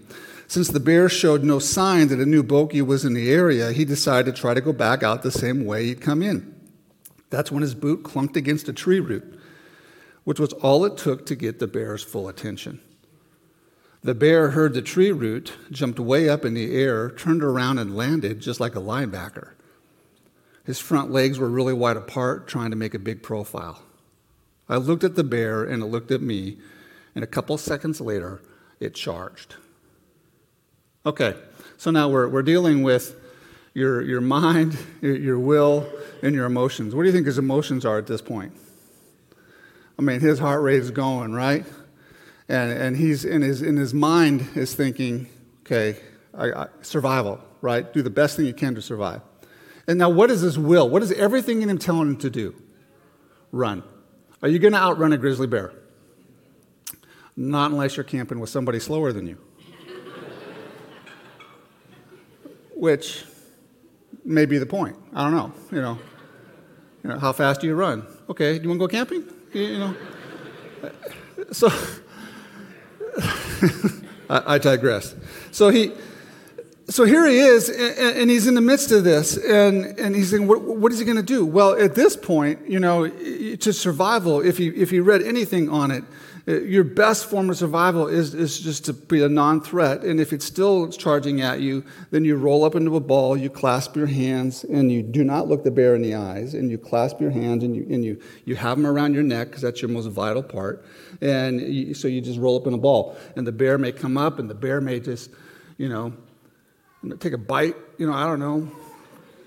Since 0.49 0.68
the 0.68 0.80
bear 0.80 1.08
showed 1.08 1.44
no 1.44 1.58
sign 1.58 2.08
that 2.08 2.20
a 2.20 2.26
new 2.26 2.42
Bokia 2.42 2.87
was 2.87 3.06
in 3.06 3.14
the 3.14 3.32
area, 3.32 3.73
he 3.73 3.87
decided 3.87 4.35
to 4.35 4.38
try 4.38 4.52
to 4.52 4.61
go 4.61 4.75
back 4.75 5.02
out 5.02 5.23
the 5.23 5.32
same 5.32 5.64
way 5.64 5.87
he'd 5.87 6.02
come 6.02 6.23
in. 6.23 6.54
That's 7.30 7.50
when 7.50 7.62
his 7.62 7.75
boot 7.75 8.02
clunked 8.02 8.37
against 8.37 8.68
a 8.68 8.75
tree 8.75 9.00
root, 9.00 9.40
which 10.25 10.38
was 10.38 10.52
all 10.52 10.85
it 10.85 10.99
took 10.99 11.25
to 11.25 11.35
get 11.35 11.58
the 11.58 11.66
bear's 11.66 12.04
full 12.04 12.28
attention. 12.28 12.82
The 14.06 14.14
bear 14.14 14.50
heard 14.50 14.72
the 14.72 14.82
tree 14.82 15.10
root, 15.10 15.54
jumped 15.72 15.98
way 15.98 16.28
up 16.28 16.44
in 16.44 16.54
the 16.54 16.76
air, 16.76 17.10
turned 17.10 17.42
around, 17.42 17.78
and 17.78 17.96
landed 17.96 18.38
just 18.38 18.60
like 18.60 18.76
a 18.76 18.80
linebacker. 18.80 19.54
His 20.64 20.78
front 20.78 21.10
legs 21.10 21.40
were 21.40 21.48
really 21.48 21.72
wide 21.72 21.96
apart, 21.96 22.46
trying 22.46 22.70
to 22.70 22.76
make 22.76 22.94
a 22.94 23.00
big 23.00 23.20
profile. 23.20 23.82
I 24.68 24.76
looked 24.76 25.02
at 25.02 25.16
the 25.16 25.25
bear, 25.25 25.64
and 25.64 25.82
it 25.82 25.86
looked 25.86 26.12
at 26.12 26.22
me, 26.22 26.58
and 27.16 27.25
a 27.25 27.26
couple 27.26 27.58
seconds 27.58 28.00
later, 28.00 28.40
it 28.78 28.94
charged. 28.94 29.56
Okay, 31.04 31.34
so 31.76 31.90
now 31.90 32.08
we're, 32.08 32.28
we're 32.28 32.44
dealing 32.44 32.84
with 32.84 33.16
your, 33.75 34.02
your 34.02 34.20
mind, 34.20 34.78
your, 35.02 35.16
your 35.16 35.38
will, 35.40 35.84
and 36.22 36.32
your 36.32 36.46
emotions. 36.46 36.94
What 36.94 37.02
do 37.02 37.08
you 37.08 37.12
think 37.12 37.26
his 37.26 37.38
emotions 37.38 37.84
are 37.84 37.98
at 37.98 38.06
this 38.06 38.22
point? 38.22 38.52
I 39.98 40.02
mean, 40.02 40.20
his 40.20 40.38
heart 40.38 40.62
rate 40.62 40.78
is 40.78 40.92
going, 40.92 41.32
right? 41.32 41.64
And, 42.48 42.70
and 42.70 42.96
he's 42.96 43.24
in 43.24 43.42
his, 43.42 43.62
in 43.62 43.76
his 43.76 43.92
mind 43.92 44.48
is 44.54 44.74
thinking, 44.74 45.26
okay, 45.62 45.96
I, 46.32 46.52
I, 46.52 46.66
survival, 46.82 47.40
right? 47.60 47.92
Do 47.92 48.02
the 48.02 48.10
best 48.10 48.36
thing 48.36 48.46
you 48.46 48.54
can 48.54 48.74
to 48.76 48.82
survive. 48.82 49.20
And 49.88 49.98
now, 49.98 50.10
what 50.10 50.30
is 50.30 50.40
his 50.40 50.58
will? 50.58 50.88
What 50.88 51.02
is 51.02 51.12
everything 51.12 51.62
in 51.62 51.70
him 51.70 51.78
telling 51.78 52.08
him 52.08 52.16
to 52.18 52.30
do? 52.30 52.54
Run. 53.52 53.82
Are 54.42 54.48
you 54.48 54.58
going 54.58 54.72
to 54.72 54.78
outrun 54.78 55.12
a 55.12 55.16
grizzly 55.16 55.46
bear? 55.46 55.72
Not 57.36 57.70
unless 57.70 57.96
you're 57.96 58.04
camping 58.04 58.40
with 58.40 58.50
somebody 58.50 58.80
slower 58.80 59.12
than 59.12 59.26
you. 59.26 59.38
Which 62.74 63.24
may 64.24 64.46
be 64.46 64.58
the 64.58 64.66
point. 64.66 64.96
I 65.14 65.22
don't 65.22 65.34
know. 65.34 65.52
You 65.70 65.82
know, 65.82 65.98
you 67.02 67.10
know 67.10 67.18
how 67.18 67.32
fast 67.32 67.60
do 67.60 67.66
you 67.66 67.74
run? 67.74 68.06
Okay, 68.28 68.58
do 68.58 68.64
you 68.64 68.68
want 68.68 68.80
to 68.80 68.86
go 68.86 68.88
camping? 68.88 69.24
You 69.52 69.78
know. 69.78 69.96
So 71.52 71.70
I, 74.30 74.54
I, 74.54 74.58
digress. 74.58 75.14
So 75.52 75.68
he, 75.68 75.92
so 76.88 77.04
here 77.04 77.26
he 77.26 77.38
is, 77.38 77.68
and, 77.68 78.18
and, 78.18 78.30
he's 78.30 78.46
in 78.46 78.54
the 78.54 78.61
midst 78.61 78.92
of 78.92 79.04
this, 79.04 79.37
and, 79.37 79.99
and 79.99 80.14
he's 80.14 80.30
saying, 80.30 80.46
what, 80.46 80.61
what 80.62 80.92
is 80.92 80.99
he 80.99 81.04
going 81.04 81.16
to 81.16 81.23
do? 81.23 81.44
Well, 81.44 81.75
at 81.75 81.94
this 81.94 82.16
point, 82.16 82.68
you 82.68 82.78
know, 82.78 83.08
to 83.08 83.73
survival, 83.73 84.40
if 84.40 84.61
you 84.61 84.73
if 84.76 84.92
you 84.92 85.02
read 85.02 85.23
anything 85.23 85.68
on 85.68 85.90
it, 85.90 86.04
your 86.46 86.84
best 86.84 87.26
form 87.26 87.50
of 87.50 87.56
survival 87.56 88.06
is, 88.06 88.32
is 88.32 88.60
just 88.60 88.84
to 88.84 88.92
be 88.92 89.20
a 89.24 89.28
non 89.28 89.60
threat. 89.60 90.04
And 90.04 90.20
if 90.20 90.32
it's 90.32 90.44
still 90.44 90.88
charging 90.88 91.40
at 91.40 91.60
you, 91.60 91.84
then 92.12 92.24
you 92.24 92.36
roll 92.36 92.64
up 92.64 92.76
into 92.76 92.94
a 92.94 93.00
ball, 93.00 93.36
you 93.36 93.50
clasp 93.50 93.96
your 93.96 94.06
hands, 94.06 94.62
and 94.62 94.92
you 94.92 95.02
do 95.02 95.24
not 95.24 95.48
look 95.48 95.64
the 95.64 95.72
bear 95.72 95.96
in 95.96 96.02
the 96.02 96.14
eyes, 96.14 96.54
and 96.54 96.70
you 96.70 96.78
clasp 96.78 97.20
your 97.20 97.30
hands 97.30 97.64
and 97.64 97.74
you, 97.74 97.84
and 97.90 98.04
you, 98.04 98.20
you 98.44 98.54
have 98.54 98.76
them 98.76 98.86
around 98.86 99.14
your 99.14 99.24
neck 99.24 99.48
because 99.48 99.62
that's 99.62 99.82
your 99.82 99.88
most 99.88 100.06
vital 100.06 100.42
part. 100.42 100.86
And 101.20 101.60
you, 101.60 101.94
so 101.94 102.06
you 102.06 102.20
just 102.20 102.38
roll 102.38 102.56
up 102.56 102.66
in 102.68 102.74
a 102.74 102.78
ball. 102.78 103.16
And 103.34 103.44
the 103.44 103.52
bear 103.52 103.76
may 103.76 103.90
come 103.90 104.16
up, 104.16 104.38
and 104.38 104.48
the 104.48 104.54
bear 104.54 104.80
may 104.80 105.00
just, 105.00 105.30
you 105.78 105.88
know, 105.88 106.12
take 107.18 107.32
a 107.32 107.38
bite, 107.38 107.74
you 107.98 108.06
know, 108.06 108.12
I 108.12 108.24
don't 108.24 108.38
know, 108.38 108.70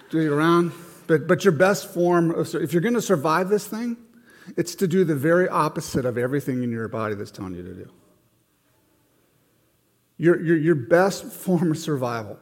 do 0.09 0.19
it 0.19 0.27
around. 0.27 0.73
But, 1.07 1.27
but 1.27 1.45
your 1.45 1.53
best 1.53 1.93
form, 1.93 2.31
of, 2.31 2.53
if 2.55 2.73
you're 2.73 2.81
going 2.81 2.93
to 2.95 3.01
survive 3.01 3.47
this 3.47 3.65
thing, 3.65 3.95
it's 4.57 4.75
to 4.75 4.87
do 4.87 5.03
the 5.03 5.15
very 5.15 5.47
opposite 5.47 6.05
of 6.05 6.17
everything 6.17 6.63
in 6.63 6.71
your 6.71 6.87
body 6.87 7.15
that's 7.15 7.31
telling 7.31 7.53
you 7.53 7.63
to 7.63 7.73
do. 7.73 7.91
Your, 10.17 10.41
your, 10.41 10.57
your 10.57 10.75
best 10.75 11.23
form 11.31 11.71
of 11.71 11.77
survival 11.77 12.39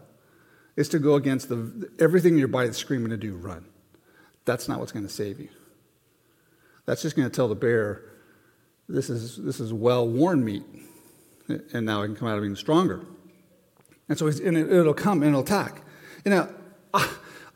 is 0.76 0.90
to 0.90 1.00
go 1.00 1.16
against 1.16 1.50
the, 1.50 1.90
everything 2.00 2.34
in 2.34 2.40
your 2.40 2.48
body 2.48 2.68
that's 2.68 2.78
screaming 2.78 3.10
to 3.10 3.18
do, 3.18 3.36
run. 3.36 3.66
That's 4.46 4.68
not 4.68 4.80
what's 4.80 4.92
going 4.92 5.06
to 5.06 5.14
save 5.14 5.40
you. 5.40 5.50
That's 6.86 7.02
just 7.02 7.16
going 7.16 7.30
to 7.30 7.36
tell 7.36 7.48
the 7.48 7.56
bear, 7.56 8.04
this 8.88 9.10
is, 9.10 9.38
this 9.38 9.60
is 9.60 9.74
well 9.74 10.08
worn 10.08 10.44
meat, 10.44 10.64
and 11.74 11.86
now 11.86 12.02
it 12.02 12.08
can 12.08 12.16
come 12.16 12.28
out 12.28 12.38
of 12.38 12.44
even 12.44 12.56
stronger. 12.56 13.02
And 14.08 14.18
so 14.18 14.28
and 14.28 14.58
it, 14.58 14.70
will 14.70 14.94
come 14.94 15.22
and 15.22 15.30
it'll 15.30 15.42
attack. 15.42 15.82
You 16.24 16.32
know, 16.32 16.50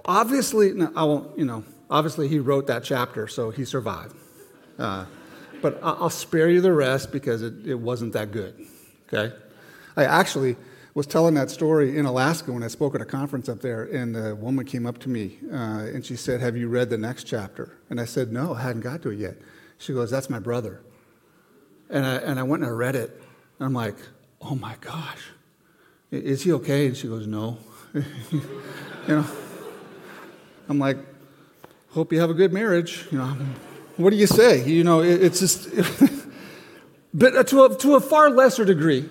obviously, 0.05 0.73
no, 0.73 0.91
I 0.95 1.05
won't, 1.05 1.37
you 1.37 1.45
know, 1.45 1.63
obviously 1.89 2.27
he 2.27 2.39
wrote 2.39 2.67
that 2.67 2.83
chapter, 2.83 3.27
so 3.27 3.51
he 3.51 3.63
survived. 3.63 4.15
Uh, 4.81 5.05
but 5.61 5.79
I'll 5.83 6.09
spare 6.09 6.49
you 6.49 6.59
the 6.59 6.73
rest 6.73 7.11
because 7.11 7.43
it, 7.43 7.53
it 7.67 7.75
wasn't 7.75 8.13
that 8.13 8.31
good. 8.31 8.65
Okay? 9.07 9.33
I 9.95 10.05
actually 10.05 10.55
was 10.95 11.05
telling 11.05 11.35
that 11.35 11.51
story 11.51 11.97
in 11.97 12.05
Alaska 12.07 12.51
when 12.51 12.63
I 12.63 12.67
spoke 12.67 12.95
at 12.95 13.01
a 13.01 13.05
conference 13.05 13.47
up 13.47 13.61
there, 13.61 13.83
and 13.83 14.17
a 14.17 14.33
woman 14.33 14.65
came 14.65 14.87
up 14.87 14.97
to 14.99 15.09
me 15.09 15.37
uh, 15.51 15.85
and 15.93 16.03
she 16.03 16.15
said, 16.15 16.41
Have 16.41 16.57
you 16.57 16.67
read 16.67 16.89
the 16.89 16.97
next 16.97 17.25
chapter? 17.25 17.77
And 17.91 18.01
I 18.01 18.05
said, 18.05 18.31
No, 18.31 18.55
I 18.55 18.61
hadn't 18.61 18.81
got 18.81 19.03
to 19.03 19.11
it 19.11 19.19
yet. 19.19 19.37
She 19.77 19.93
goes, 19.93 20.09
That's 20.09 20.31
my 20.31 20.39
brother. 20.39 20.81
And 21.89 22.03
I, 22.03 22.15
and 22.15 22.39
I 22.39 22.43
went 22.43 22.63
and 22.63 22.71
I 22.71 22.75
read 22.75 22.95
it. 22.95 23.11
And 23.59 23.67
I'm 23.67 23.73
like, 23.73 23.97
Oh 24.41 24.55
my 24.55 24.75
gosh, 24.81 25.29
is 26.09 26.41
he 26.41 26.53
okay? 26.53 26.87
And 26.87 26.97
she 26.97 27.07
goes, 27.07 27.27
No. 27.27 27.59
you 27.93 28.03
know, 29.07 29.25
I'm 30.67 30.79
like, 30.79 30.97
Hope 31.91 32.11
you 32.11 32.19
have 32.19 32.31
a 32.31 32.33
good 32.33 32.51
marriage. 32.51 33.05
You 33.11 33.19
know, 33.19 33.37
what 34.03 34.11
do 34.11 34.17
you 34.17 34.27
say? 34.27 34.63
You 34.67 34.83
know, 34.83 35.01
it, 35.01 35.23
it's 35.23 35.39
just, 35.39 35.69
but 37.13 37.35
uh, 37.35 37.43
to 37.43 37.65
a, 37.65 37.77
to 37.77 37.95
a 37.95 37.99
far 37.99 38.29
lesser 38.29 38.65
degree, 38.65 39.07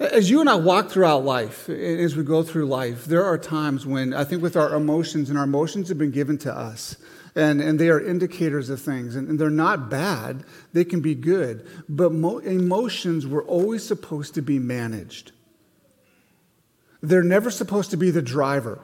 as 0.00 0.30
you 0.30 0.40
and 0.40 0.48
I 0.48 0.54
walk 0.54 0.90
throughout 0.90 1.24
life, 1.24 1.68
as 1.68 2.16
we 2.16 2.22
go 2.22 2.42
through 2.42 2.66
life, 2.66 3.06
there 3.06 3.24
are 3.24 3.36
times 3.36 3.84
when 3.84 4.14
I 4.14 4.24
think 4.24 4.42
with 4.42 4.56
our 4.56 4.74
emotions, 4.74 5.28
and 5.28 5.38
our 5.38 5.44
emotions 5.44 5.88
have 5.88 5.98
been 5.98 6.12
given 6.12 6.38
to 6.38 6.52
us, 6.54 6.96
and, 7.34 7.60
and 7.60 7.78
they 7.78 7.88
are 7.88 8.00
indicators 8.00 8.70
of 8.70 8.80
things, 8.80 9.16
and, 9.16 9.28
and 9.28 9.38
they're 9.38 9.50
not 9.50 9.90
bad, 9.90 10.44
they 10.72 10.84
can 10.84 11.00
be 11.00 11.14
good, 11.14 11.66
but 11.88 12.12
mo- 12.12 12.38
emotions 12.38 13.26
were 13.26 13.42
always 13.42 13.84
supposed 13.84 14.34
to 14.34 14.42
be 14.42 14.58
managed. 14.58 15.32
They're 17.02 17.22
never 17.22 17.50
supposed 17.50 17.90
to 17.90 17.96
be 17.96 18.10
the 18.10 18.22
driver 18.22 18.80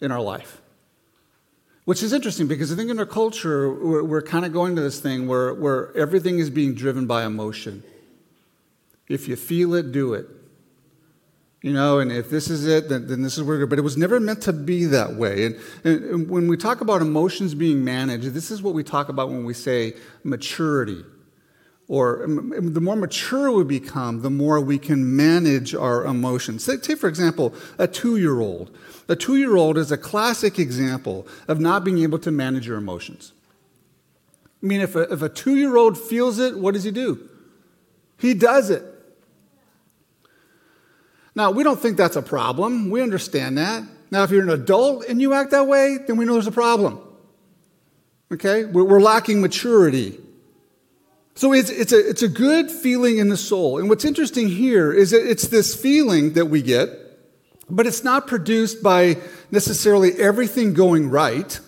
in 0.00 0.10
our 0.10 0.20
life. 0.20 0.60
Which 1.84 2.02
is 2.02 2.12
interesting 2.12 2.46
because 2.46 2.72
I 2.72 2.76
think 2.76 2.90
in 2.90 2.98
our 2.98 3.06
culture, 3.06 3.70
we're, 3.70 4.02
we're 4.04 4.22
kind 4.22 4.44
of 4.46 4.52
going 4.52 4.74
to 4.76 4.82
this 4.82 5.00
thing 5.00 5.26
where, 5.28 5.52
where 5.52 5.94
everything 5.96 6.38
is 6.38 6.48
being 6.48 6.74
driven 6.74 7.06
by 7.06 7.24
emotion. 7.24 7.82
If 9.08 9.28
you 9.28 9.36
feel 9.36 9.74
it, 9.74 9.92
do 9.92 10.14
it. 10.14 10.26
You 11.60 11.72
know, 11.72 11.98
and 11.98 12.12
if 12.12 12.30
this 12.30 12.48
is 12.50 12.66
it, 12.66 12.88
then, 12.88 13.06
then 13.06 13.22
this 13.22 13.38
is 13.38 13.42
where 13.42 13.58
we're 13.58 13.66
But 13.66 13.78
it 13.78 13.82
was 13.82 13.96
never 13.96 14.20
meant 14.20 14.42
to 14.42 14.52
be 14.52 14.84
that 14.86 15.14
way. 15.14 15.46
And, 15.46 15.56
and, 15.84 16.04
and 16.04 16.30
when 16.30 16.48
we 16.48 16.56
talk 16.56 16.80
about 16.80 17.00
emotions 17.00 17.54
being 17.54 17.84
managed, 17.84 18.26
this 18.32 18.50
is 18.50 18.62
what 18.62 18.74
we 18.74 18.82
talk 18.82 19.08
about 19.08 19.30
when 19.30 19.44
we 19.44 19.54
say 19.54 19.94
maturity 20.24 21.04
or 21.86 22.24
the 22.26 22.80
more 22.80 22.96
mature 22.96 23.50
we 23.50 23.64
become, 23.64 24.22
the 24.22 24.30
more 24.30 24.60
we 24.60 24.78
can 24.78 25.16
manage 25.16 25.74
our 25.74 26.04
emotions. 26.04 26.64
Take, 26.64 26.98
for 26.98 27.08
example, 27.08 27.54
a 27.78 27.86
two 27.86 28.16
year 28.16 28.40
old. 28.40 28.74
A 29.08 29.16
two 29.16 29.36
year 29.36 29.56
old 29.56 29.76
is 29.76 29.92
a 29.92 29.98
classic 29.98 30.58
example 30.58 31.26
of 31.46 31.60
not 31.60 31.84
being 31.84 31.98
able 31.98 32.18
to 32.20 32.30
manage 32.30 32.66
your 32.66 32.78
emotions. 32.78 33.32
I 34.62 34.66
mean, 34.66 34.80
if 34.80 34.96
a, 34.96 35.12
if 35.12 35.20
a 35.20 35.28
two 35.28 35.56
year 35.56 35.76
old 35.76 35.98
feels 35.98 36.38
it, 36.38 36.56
what 36.56 36.72
does 36.72 36.84
he 36.84 36.90
do? 36.90 37.28
He 38.18 38.32
does 38.32 38.70
it. 38.70 38.82
Now, 41.34 41.50
we 41.50 41.64
don't 41.64 41.78
think 41.78 41.98
that's 41.98 42.16
a 42.16 42.22
problem. 42.22 42.88
We 42.88 43.02
understand 43.02 43.58
that. 43.58 43.82
Now, 44.10 44.22
if 44.22 44.30
you're 44.30 44.42
an 44.42 44.50
adult 44.50 45.04
and 45.06 45.20
you 45.20 45.34
act 45.34 45.50
that 45.50 45.66
way, 45.66 45.98
then 46.06 46.16
we 46.16 46.24
know 46.24 46.34
there's 46.34 46.46
a 46.46 46.52
problem. 46.52 47.00
Okay? 48.32 48.64
We're, 48.64 48.84
we're 48.84 49.00
lacking 49.00 49.40
maturity. 49.40 50.18
So 51.34 51.52
it's, 51.52 51.70
it's, 51.70 51.92
a, 51.92 52.08
it's 52.08 52.22
a 52.22 52.28
good 52.28 52.70
feeling 52.70 53.18
in 53.18 53.28
the 53.28 53.36
soul. 53.36 53.78
And 53.78 53.88
what's 53.88 54.04
interesting 54.04 54.48
here 54.48 54.92
is 54.92 55.10
that 55.10 55.28
it's 55.28 55.48
this 55.48 55.74
feeling 55.74 56.34
that 56.34 56.46
we 56.46 56.62
get, 56.62 56.90
but 57.68 57.86
it's 57.86 58.04
not 58.04 58.26
produced 58.26 58.82
by 58.82 59.16
necessarily 59.50 60.12
everything 60.12 60.74
going 60.74 61.10
right. 61.10 61.58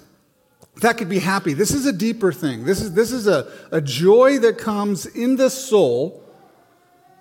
That 0.82 0.98
could 0.98 1.08
be 1.08 1.18
happy. 1.18 1.52
This 1.52 1.72
is 1.72 1.84
a 1.86 1.92
deeper 1.92 2.32
thing. 2.32 2.64
This 2.64 2.80
is, 2.80 2.94
this 2.94 3.10
is 3.10 3.26
a, 3.26 3.50
a 3.72 3.80
joy 3.80 4.38
that 4.38 4.58
comes 4.58 5.06
in 5.06 5.36
the 5.36 5.50
soul 5.50 6.22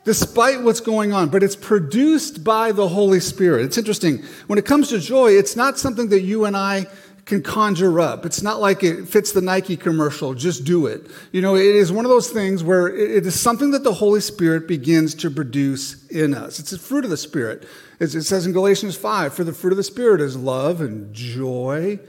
despite 0.03 0.61
what's 0.61 0.81
going 0.81 1.13
on, 1.13 1.29
but 1.29 1.41
it's 1.41 1.55
produced 1.55 2.43
by 2.43 2.71
the 2.71 2.87
Holy 2.87 3.19
Spirit. 3.19 3.65
It's 3.65 3.77
interesting. 3.77 4.23
When 4.45 4.59
it 4.59 4.65
comes 4.65 4.89
to 4.89 4.99
joy, 4.99 5.31
it's 5.31 5.55
not 5.55 5.79
something 5.79 6.09
that 6.09 6.21
you 6.21 6.45
and 6.45 6.55
I 6.55 6.85
can 7.25 7.41
conjure 7.41 7.99
up. 7.99 8.23
It's 8.25 8.43
not 8.43 8.59
like 8.59 8.83
it 8.83 9.07
fits 9.07 9.31
the 9.31 9.41
Nike 9.41 9.75
commercial, 9.75 10.35
just 10.35 10.63
do 10.63 10.85
it. 10.85 11.07
You 11.31 11.41
know, 11.41 11.55
it 11.55 11.63
is 11.63 11.91
one 11.91 12.05
of 12.05 12.09
those 12.09 12.29
things 12.29 12.63
where 12.63 12.87
it 12.87 13.25
is 13.25 13.39
something 13.39 13.71
that 13.71 13.83
the 13.83 13.93
Holy 13.93 14.21
Spirit 14.21 14.67
begins 14.67 15.15
to 15.15 15.31
produce 15.31 16.05
in 16.07 16.35
us. 16.35 16.59
It's 16.59 16.71
a 16.71 16.79
fruit 16.79 17.03
of 17.03 17.09
the 17.09 17.17
Spirit. 17.17 17.67
It 17.99 18.09
says 18.09 18.45
in 18.45 18.51
Galatians 18.51 18.95
5 18.95 19.33
For 19.33 19.43
the 19.43 19.53
fruit 19.53 19.73
of 19.73 19.77
the 19.77 19.83
Spirit 19.83 20.21
is 20.21 20.37
love 20.37 20.81
and 20.81 21.13
joy 21.13 21.99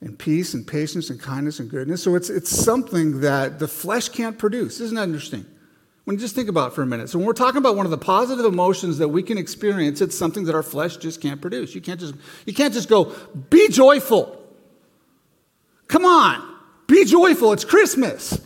and 0.00 0.18
peace 0.18 0.54
and 0.54 0.66
patience 0.66 1.10
and 1.10 1.20
kindness 1.20 1.60
and 1.60 1.70
goodness. 1.70 2.02
So 2.02 2.14
it's, 2.14 2.30
it's 2.30 2.50
something 2.50 3.20
that 3.20 3.58
the 3.58 3.68
flesh 3.68 4.08
can't 4.08 4.38
produce. 4.38 4.80
Isn't 4.80 4.96
that 4.96 5.04
interesting? 5.04 5.44
When 6.06 6.14
you 6.14 6.20
just 6.20 6.36
think 6.36 6.48
about 6.48 6.70
it 6.70 6.74
for 6.76 6.82
a 6.82 6.86
minute. 6.86 7.10
So 7.10 7.18
when 7.18 7.26
we're 7.26 7.32
talking 7.32 7.58
about 7.58 7.74
one 7.74 7.84
of 7.84 7.90
the 7.90 7.98
positive 7.98 8.46
emotions 8.46 8.98
that 8.98 9.08
we 9.08 9.24
can 9.24 9.38
experience, 9.38 10.00
it's 10.00 10.16
something 10.16 10.44
that 10.44 10.54
our 10.54 10.62
flesh 10.62 10.98
just 10.98 11.20
can't 11.20 11.40
produce. 11.40 11.74
You 11.74 11.80
can't 11.80 11.98
just, 11.98 12.14
you 12.46 12.54
can't 12.54 12.72
just 12.72 12.88
go, 12.88 13.12
be 13.50 13.68
joyful. 13.68 14.40
Come 15.88 16.04
on, 16.04 16.58
be 16.86 17.04
joyful. 17.04 17.52
It's 17.52 17.64
Christmas. 17.64 18.40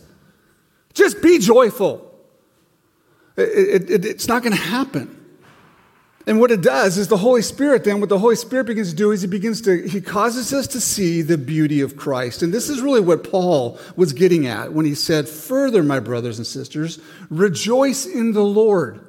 Just 0.95 1.21
be 1.21 1.37
joyful. 1.37 2.11
It, 3.37 3.43
it, 3.43 3.89
it, 3.91 4.05
it's 4.05 4.27
not 4.27 4.41
going 4.41 4.55
to 4.55 4.61
happen. 4.61 5.20
And 6.27 6.39
what 6.39 6.51
it 6.51 6.61
does 6.61 6.97
is 6.97 7.07
the 7.07 7.17
Holy 7.17 7.41
Spirit, 7.41 7.83
then, 7.83 7.99
what 7.99 8.09
the 8.09 8.19
Holy 8.19 8.35
Spirit 8.35 8.67
begins 8.67 8.91
to 8.91 8.95
do 8.95 9.11
is 9.11 9.21
he 9.21 9.27
begins 9.27 9.61
to, 9.61 9.87
he 9.87 10.01
causes 10.01 10.53
us 10.53 10.67
to 10.67 10.81
see 10.81 11.21
the 11.21 11.37
beauty 11.37 11.81
of 11.81 11.97
Christ. 11.97 12.43
And 12.43 12.53
this 12.53 12.69
is 12.69 12.81
really 12.81 13.01
what 13.01 13.29
Paul 13.29 13.79
was 13.95 14.13
getting 14.13 14.45
at 14.45 14.73
when 14.73 14.85
he 14.85 14.93
said, 14.93 15.27
Further, 15.27 15.81
my 15.81 15.99
brothers 15.99 16.37
and 16.37 16.45
sisters, 16.45 16.99
rejoice 17.29 18.05
in 18.05 18.33
the 18.33 18.43
Lord. 18.43 19.07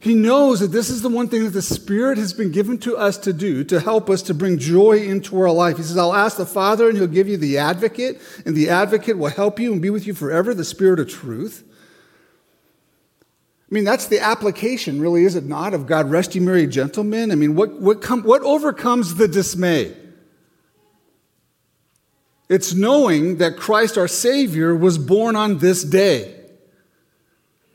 He 0.00 0.14
knows 0.14 0.60
that 0.60 0.68
this 0.68 0.90
is 0.90 1.02
the 1.02 1.08
one 1.08 1.28
thing 1.28 1.44
that 1.44 1.50
the 1.50 1.62
Spirit 1.62 2.18
has 2.18 2.32
been 2.32 2.52
given 2.52 2.78
to 2.78 2.96
us 2.96 3.18
to 3.18 3.32
do 3.32 3.64
to 3.64 3.80
help 3.80 4.08
us 4.08 4.22
to 4.22 4.34
bring 4.34 4.58
joy 4.58 4.98
into 4.98 5.38
our 5.40 5.50
life. 5.50 5.76
He 5.76 5.82
says, 5.82 5.98
I'll 5.98 6.14
ask 6.14 6.36
the 6.36 6.46
Father, 6.46 6.88
and 6.88 6.96
He'll 6.96 7.08
give 7.08 7.26
you 7.26 7.36
the 7.36 7.58
advocate, 7.58 8.20
and 8.46 8.54
the 8.54 8.70
advocate 8.70 9.18
will 9.18 9.28
help 9.28 9.58
you 9.58 9.72
and 9.72 9.82
be 9.82 9.90
with 9.90 10.06
you 10.06 10.14
forever, 10.14 10.54
the 10.54 10.64
Spirit 10.64 11.00
of 11.00 11.08
truth. 11.08 11.64
I 13.70 13.74
mean, 13.74 13.84
that's 13.84 14.06
the 14.06 14.20
application, 14.20 15.00
really, 15.00 15.24
is 15.24 15.36
it 15.36 15.44
not, 15.44 15.74
of 15.74 15.86
God 15.86 16.10
rest 16.10 16.34
ye 16.34 16.40
merry 16.40 16.66
gentlemen? 16.66 17.30
I 17.30 17.34
mean, 17.34 17.54
what, 17.54 17.80
what, 17.80 18.00
com- 18.00 18.22
what 18.22 18.42
overcomes 18.42 19.16
the 19.16 19.28
dismay? 19.28 19.94
It's 22.48 22.72
knowing 22.72 23.36
that 23.36 23.58
Christ 23.58 23.98
our 23.98 24.08
Savior 24.08 24.74
was 24.74 24.96
born 24.96 25.36
on 25.36 25.58
this 25.58 25.84
day 25.84 26.37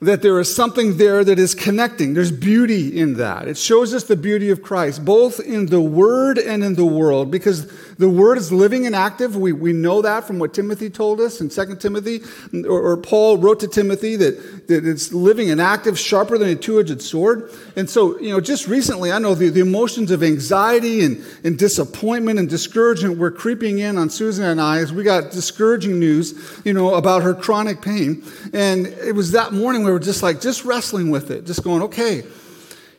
that 0.03 0.21
there 0.21 0.39
is 0.39 0.53
something 0.53 0.97
there 0.97 1.23
that 1.23 1.39
is 1.39 1.55
connecting. 1.55 2.13
There's 2.13 2.31
beauty 2.31 2.99
in 2.99 3.15
that. 3.15 3.47
It 3.47 3.57
shows 3.57 3.93
us 3.93 4.03
the 4.03 4.15
beauty 4.15 4.49
of 4.49 4.61
Christ, 4.61 5.03
both 5.03 5.39
in 5.39 5.67
the 5.67 5.81
Word 5.81 6.37
and 6.37 6.63
in 6.63 6.75
the 6.75 6.85
world, 6.85 7.31
because 7.31 7.67
the 7.95 8.09
Word 8.09 8.37
is 8.37 8.51
living 8.51 8.85
and 8.85 8.95
active. 8.95 9.35
We, 9.35 9.53
we 9.53 9.73
know 9.73 10.01
that 10.01 10.25
from 10.25 10.39
what 10.39 10.53
Timothy 10.53 10.89
told 10.89 11.21
us 11.21 11.39
in 11.41 11.49
2 11.49 11.75
Timothy, 11.77 12.21
or, 12.67 12.81
or 12.81 12.97
Paul 12.97 13.37
wrote 13.37 13.59
to 13.61 13.67
Timothy 13.67 14.15
that, 14.17 14.67
that 14.67 14.85
it's 14.85 15.13
living 15.13 15.51
and 15.51 15.61
active, 15.61 15.97
sharper 15.97 16.37
than 16.37 16.49
a 16.49 16.55
two 16.55 16.79
edged 16.79 17.01
sword. 17.01 17.51
And 17.75 17.89
so, 17.89 18.19
you 18.19 18.29
know, 18.29 18.41
just 18.41 18.67
recently, 18.67 19.11
I 19.11 19.19
know 19.19 19.35
the, 19.35 19.49
the 19.49 19.61
emotions 19.61 20.11
of 20.11 20.23
anxiety 20.23 21.03
and, 21.03 21.23
and 21.43 21.57
disappointment 21.57 22.39
and 22.39 22.49
discouragement 22.49 23.17
were 23.17 23.31
creeping 23.31 23.79
in 23.79 23.97
on 23.97 24.09
Susan 24.09 24.45
and 24.45 24.59
I 24.59 24.79
as 24.79 24.91
we 24.91 25.03
got 25.03 25.31
discouraging 25.31 25.99
news, 25.99 26.33
you 26.65 26.73
know, 26.73 26.95
about 26.95 27.21
her 27.21 27.33
chronic 27.33 27.81
pain. 27.81 28.23
And 28.53 28.87
it 28.87 29.15
was 29.15 29.31
that 29.31 29.53
morning 29.53 29.83
where 29.83 29.92
were 29.93 29.99
just 29.99 30.21
like, 30.21 30.41
just 30.41 30.65
wrestling 30.65 31.09
with 31.09 31.31
it, 31.31 31.45
just 31.45 31.63
going, 31.63 31.83
okay, 31.83 32.23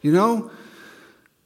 you 0.02 0.12
know, 0.12 0.50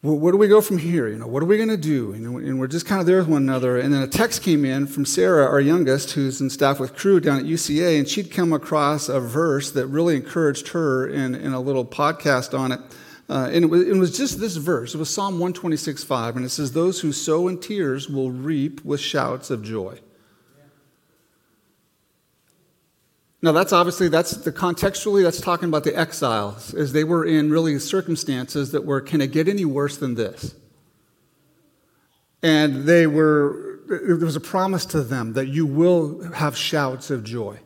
where 0.01 0.31
do 0.31 0.39
we 0.39 0.47
go 0.47 0.61
from 0.61 0.79
here? 0.79 1.09
You 1.09 1.17
know, 1.17 1.27
what 1.27 1.43
are 1.43 1.47
we 1.47 1.57
going 1.57 1.71
to 1.71 1.77
do? 1.77 2.13
And 2.13 2.61
we're 2.61 2.69
just 2.69 2.87
kind 2.87 3.01
of 3.01 3.07
there 3.07 3.19
with 3.19 3.29
one 3.29 3.43
another. 3.43 3.79
And 3.79 3.93
then 3.93 4.03
a 4.03 4.07
text 4.07 4.43
came 4.43 4.65
in 4.65 4.87
from 4.87 5.05
Sarah, 5.05 5.45
our 5.47 5.61
youngest, 5.61 6.13
who's 6.13 6.41
in 6.41 6.51
staff 6.51 6.79
with 6.79 6.95
Cru 6.95 7.19
down 7.19 7.39
at 7.39 7.45
UCA, 7.45 7.99
and 7.99 8.09
she'd 8.09 8.31
come 8.31 8.53
across 8.53 9.09
a 9.09 9.19
verse 9.19 9.73
that 9.73 9.89
really 9.89 10.15
encouraged 10.15 10.69
her 10.69 11.09
in, 11.09 11.35
in 11.35 11.53
a 11.53 11.61
little 11.61 11.85
podcast 11.85 12.57
on 12.57 12.71
it. 12.71 12.81
Uh, 13.29 13.51
and 13.53 13.65
it 13.65 13.67
was, 13.67 13.83
it 13.83 13.97
was 13.97 14.17
just 14.17 14.39
this 14.39 14.57
verse. 14.57 14.95
It 14.95 14.99
was 14.99 15.13
Psalm 15.13 15.35
126, 15.35 16.05
5, 16.05 16.37
and 16.37 16.45
it 16.45 16.51
says, 16.51 16.73
Those 16.73 17.01
who 17.01 17.13
sow 17.13 17.49
in 17.49 17.59
tears 17.59 18.09
will 18.09 18.31
reap 18.31 18.85
with 18.85 19.01
shouts 19.01 19.51
of 19.51 19.63
joy. 19.63 19.99
Now 23.41 23.53
that's 23.53 23.73
obviously 23.73 24.09
that's 24.09 24.33
the 24.33 24.53
contextually 24.53 25.23
that's 25.23 25.41
talking 25.41 25.69
about 25.69 25.85
the 25.85 25.97
exiles 25.97 26.75
as 26.75 26.93
they 26.93 27.05
were 27.05 27.25
in 27.25 27.51
really 27.51 27.79
circumstances 27.79 28.73
that 28.73 28.85
were 28.85 29.01
can 29.01 29.21
it 29.21 29.31
get 29.31 29.49
any 29.49 29.65
worse 29.65 29.97
than 29.97 30.15
this? 30.15 30.55
And 32.43 32.85
they 32.85 33.07
were 33.07 33.81
there 33.89 34.17
was 34.17 34.37
a 34.37 34.41
promise 34.41 34.85
to 34.87 35.03
them 35.03 35.33
that 35.35 35.49
you 35.49 35.67
will 35.67 36.33
have 36.33 36.57
shouts 36.57 37.11
of 37.11 37.25
joy. 37.25 37.59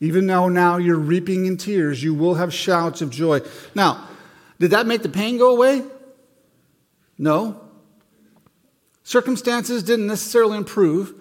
Even 0.00 0.26
though 0.26 0.48
now 0.48 0.78
you're 0.78 0.98
reaping 0.98 1.46
in 1.46 1.56
tears, 1.56 2.02
you 2.02 2.12
will 2.12 2.34
have 2.34 2.52
shouts 2.52 3.02
of 3.02 3.10
joy. 3.10 3.40
Now, 3.74 4.08
did 4.58 4.72
that 4.72 4.86
make 4.86 5.02
the 5.02 5.08
pain 5.08 5.38
go 5.38 5.54
away? 5.54 5.84
No. 7.16 7.60
Circumstances 9.04 9.84
didn't 9.84 10.08
necessarily 10.08 10.56
improve. 10.56 11.14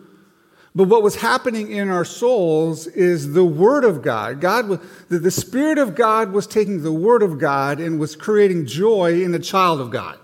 But 0.73 0.86
what 0.86 1.03
was 1.03 1.15
happening 1.15 1.69
in 1.71 1.89
our 1.89 2.05
souls 2.05 2.88
is 2.88 3.34
the 3.34 3.43
Word 3.43 3.84
of 3.84 4.01
God. 4.01 4.39
God, 4.39 4.79
the 5.10 5.31
Spirit 5.31 5.77
of 5.77 5.95
God 5.95 6.31
was 6.31 6.47
taking 6.47 6.81
the 6.81 6.93
Word 6.93 7.23
of 7.23 7.38
God 7.39 7.81
and 7.81 7.99
was 7.99 8.15
creating 8.15 8.67
joy 8.67 9.21
in 9.21 9.34
the 9.34 9.39
child 9.39 9.81
of 9.81 9.91
God. 9.91 10.17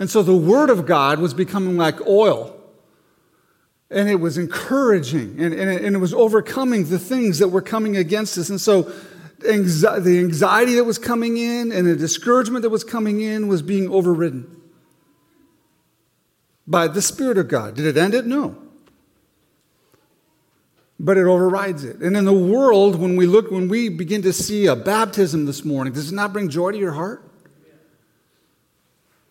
And 0.00 0.10
so 0.10 0.22
the 0.22 0.36
Word 0.36 0.68
of 0.68 0.84
God 0.84 1.20
was 1.20 1.32
becoming 1.32 1.76
like 1.76 2.04
oil. 2.08 2.58
And 3.88 4.08
it 4.08 4.16
was 4.16 4.36
encouraging 4.36 5.38
and, 5.38 5.54
and, 5.54 5.70
it, 5.70 5.84
and 5.84 5.94
it 5.94 5.98
was 5.98 6.14
overcoming 6.14 6.86
the 6.86 6.98
things 6.98 7.38
that 7.38 7.48
were 7.48 7.62
coming 7.62 7.96
against 7.96 8.36
us. 8.36 8.48
And 8.48 8.60
so 8.60 8.90
the 9.38 10.18
anxiety 10.18 10.74
that 10.76 10.84
was 10.84 10.98
coming 10.98 11.36
in 11.36 11.70
and 11.70 11.86
the 11.86 11.94
discouragement 11.94 12.62
that 12.62 12.70
was 12.70 12.84
coming 12.84 13.20
in 13.20 13.46
was 13.46 13.62
being 13.62 13.88
overridden 13.90 14.60
by 16.66 16.88
the 16.88 17.02
Spirit 17.02 17.38
of 17.38 17.48
God. 17.48 17.76
Did 17.76 17.84
it 17.84 17.96
end 17.96 18.14
it? 18.14 18.26
No 18.26 18.61
but 21.02 21.18
it 21.18 21.26
overrides 21.26 21.82
it. 21.82 21.96
And 21.96 22.16
in 22.16 22.24
the 22.24 22.32
world, 22.32 22.94
when 22.94 23.16
we 23.16 23.26
look, 23.26 23.50
when 23.50 23.68
we 23.68 23.88
begin 23.88 24.22
to 24.22 24.32
see 24.32 24.66
a 24.66 24.76
baptism 24.76 25.46
this 25.46 25.64
morning, 25.64 25.92
does 25.92 26.12
it 26.12 26.14
not 26.14 26.32
bring 26.32 26.48
joy 26.48 26.70
to 26.70 26.78
your 26.78 26.92
heart? 26.92 27.28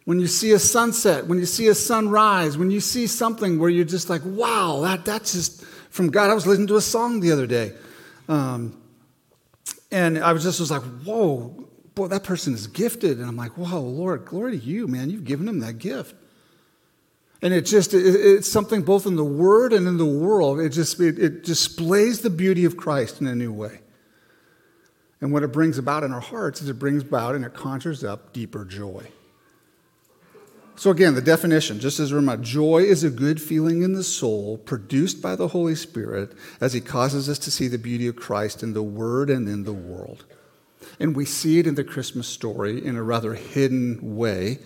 When 0.03 0.19
you 0.19 0.27
see 0.27 0.51
a 0.51 0.59
sunset, 0.59 1.27
when 1.27 1.39
you 1.39 1.45
see 1.45 1.69
a 1.69 1.75
sunrise, 1.75 2.57
when 2.57 2.71
you 2.71 2.81
see 2.81 3.07
something 3.07 3.57
where 3.57 3.69
you're 3.69 3.85
just 3.85 4.09
like, 4.09 4.21
wow, 4.25 4.81
that, 4.81 5.05
that's 5.05 5.31
just 5.31 5.63
from 5.91 6.09
God. 6.09 6.29
I 6.29 6.33
was 6.33 6.45
listening 6.45 6.67
to 6.67 6.75
a 6.75 6.81
song 6.81 7.21
the 7.21 7.31
other 7.31 7.47
day. 7.47 7.71
Um, 8.27 8.77
and 9.91 10.19
I 10.19 10.33
was 10.33 10.43
just 10.43 10.59
was 10.59 10.71
like, 10.71 10.81
whoa, 10.81 11.69
boy, 11.95 12.07
that 12.07 12.25
person 12.25 12.53
is 12.53 12.67
gifted. 12.67 13.19
And 13.19 13.27
I'm 13.27 13.37
like, 13.37 13.57
wow, 13.57 13.77
Lord, 13.77 14.25
glory 14.25 14.59
to 14.59 14.65
you, 14.65 14.87
man. 14.87 15.09
You've 15.09 15.23
given 15.23 15.47
him 15.47 15.59
that 15.59 15.77
gift. 15.77 16.15
And 17.41 17.53
it 17.53 17.65
just, 17.65 17.93
it's 17.93 18.51
something 18.51 18.83
both 18.83 19.07
in 19.07 19.15
the 19.15 19.23
Word 19.23 19.73
and 19.73 19.87
in 19.87 19.97
the 19.97 20.05
world. 20.05 20.59
It 20.59 20.69
just, 20.69 20.99
it, 20.99 21.17
it 21.17 21.43
displays 21.43 22.21
the 22.21 22.29
beauty 22.29 22.65
of 22.65 22.77
Christ 22.77 23.19
in 23.19 23.27
a 23.27 23.33
new 23.33 23.51
way. 23.51 23.79
And 25.21 25.31
what 25.31 25.43
it 25.43 25.51
brings 25.51 25.77
about 25.77 26.03
in 26.03 26.11
our 26.11 26.19
hearts 26.19 26.61
is 26.61 26.69
it 26.69 26.79
brings 26.79 27.03
about 27.03 27.35
and 27.35 27.43
it 27.43 27.53
conjures 27.53 28.03
up 28.03 28.33
deeper 28.33 28.63
joy. 28.65 29.07
So, 30.75 30.89
again, 30.89 31.13
the 31.13 31.21
definition, 31.21 31.79
just 31.79 31.99
as 31.99 32.11
a 32.11 32.15
reminder 32.15 32.43
joy 32.43 32.79
is 32.79 33.03
a 33.03 33.11
good 33.11 33.39
feeling 33.39 33.83
in 33.83 33.93
the 33.93 34.03
soul 34.03 34.57
produced 34.57 35.21
by 35.21 35.35
the 35.35 35.49
Holy 35.49 35.75
Spirit 35.75 36.33
as 36.59 36.73
He 36.73 36.81
causes 36.81 37.29
us 37.29 37.37
to 37.39 37.51
see 37.51 37.67
the 37.67 37.77
beauty 37.77 38.07
of 38.07 38.15
Christ 38.15 38.63
in 38.63 38.73
the 38.73 38.81
Word 38.81 39.29
and 39.29 39.47
in 39.47 39.63
the 39.63 39.73
world. 39.73 40.25
And 40.99 41.15
we 41.15 41.25
see 41.25 41.59
it 41.59 41.67
in 41.67 41.75
the 41.75 41.83
Christmas 41.83 42.27
story 42.27 42.83
in 42.83 42.95
a 42.95 43.03
rather 43.03 43.35
hidden 43.35 44.15
way 44.15 44.59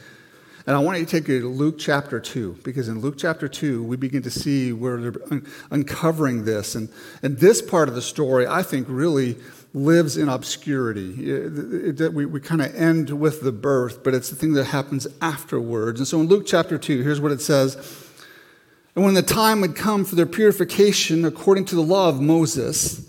and 0.68 0.76
I 0.76 0.80
want 0.80 1.00
you 1.00 1.06
to 1.06 1.12
take 1.12 1.28
you 1.28 1.42
to 1.42 1.48
Luke 1.48 1.76
chapter 1.78 2.20
2, 2.20 2.60
because 2.64 2.88
in 2.88 3.00
Luke 3.00 3.16
chapter 3.18 3.48
2, 3.48 3.84
we 3.84 3.98
begin 3.98 4.24
to 4.24 4.32
see 4.32 4.74
where 4.74 5.00
they're 5.00 5.22
un- 5.32 5.48
uncovering 5.70 6.46
this. 6.46 6.74
And, 6.74 6.90
and 7.22 7.38
this 7.38 7.62
part 7.62 7.88
of 7.88 7.96
the 7.96 8.02
story, 8.02 8.48
I 8.48 8.64
think, 8.64 8.88
really 8.90 9.38
lives 9.76 10.18
in 10.18 10.30
obscurity. 10.30 11.30
It, 11.30 12.02
it, 12.02 12.14
we 12.14 12.26
we 12.26 12.40
kind 12.40 12.62
of 12.62 12.74
end 12.74 13.10
with 13.12 13.42
the 13.42 13.52
birth, 13.52 14.04
but 14.04 14.14
it's 14.14 14.30
the 14.30 14.36
thing 14.36 14.54
that 14.54 14.66
happens 14.66 15.06
afterwards. 15.22 16.00
And 16.00 16.08
so 16.08 16.22
in 16.22 16.28
Luke 16.28 16.46
chapter 16.48 16.78
2, 16.78 17.04
here's 17.04 17.22
what 17.22 17.32
it 17.32 17.42
says. 17.42 17.76
And 18.96 19.04
when 19.04 19.14
the 19.14 19.22
time 19.22 19.62
had 19.62 19.76
come 19.76 20.06
for 20.06 20.16
their 20.16 20.26
purification 20.26 21.26
according 21.26 21.66
to 21.66 21.76
the 21.76 21.82
law 21.82 22.08
of 22.08 22.22
Moses, 22.22 23.08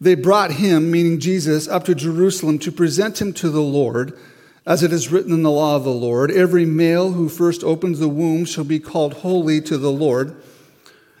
they 0.00 0.16
brought 0.16 0.50
him, 0.50 0.90
meaning 0.90 1.20
Jesus, 1.20 1.68
up 1.68 1.84
to 1.84 1.94
Jerusalem 1.94 2.58
to 2.60 2.72
present 2.72 3.20
him 3.20 3.32
to 3.34 3.48
the 3.48 3.62
Lord. 3.62 4.18
As 4.66 4.82
it 4.82 4.92
is 4.92 5.10
written 5.10 5.32
in 5.32 5.42
the 5.42 5.50
law 5.50 5.76
of 5.76 5.84
the 5.84 5.90
Lord, 5.90 6.30
every 6.30 6.66
male 6.66 7.12
who 7.12 7.28
first 7.28 7.64
opens 7.64 7.98
the 7.98 8.08
womb 8.08 8.44
shall 8.44 8.64
be 8.64 8.78
called 8.78 9.14
holy 9.14 9.60
to 9.62 9.78
the 9.78 9.90
Lord, 9.90 10.36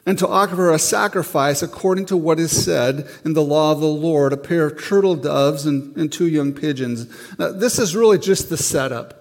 and 0.04 0.18
to 0.18 0.28
offer 0.28 0.70
a 0.70 0.78
sacrifice 0.78 1.62
according 1.62 2.06
to 2.06 2.16
what 2.16 2.38
is 2.38 2.64
said 2.64 3.08
in 3.24 3.34
the 3.34 3.42
law 3.42 3.72
of 3.72 3.80
the 3.80 3.86
Lord 3.86 4.32
a 4.32 4.36
pair 4.36 4.66
of 4.66 4.82
turtle 4.82 5.16
doves 5.16 5.66
and, 5.66 5.96
and 5.96 6.12
two 6.12 6.26
young 6.26 6.52
pigeons. 6.52 7.06
Now, 7.38 7.52
this 7.52 7.78
is 7.78 7.96
really 7.96 8.18
just 8.18 8.50
the 8.50 8.56
setup. 8.56 9.19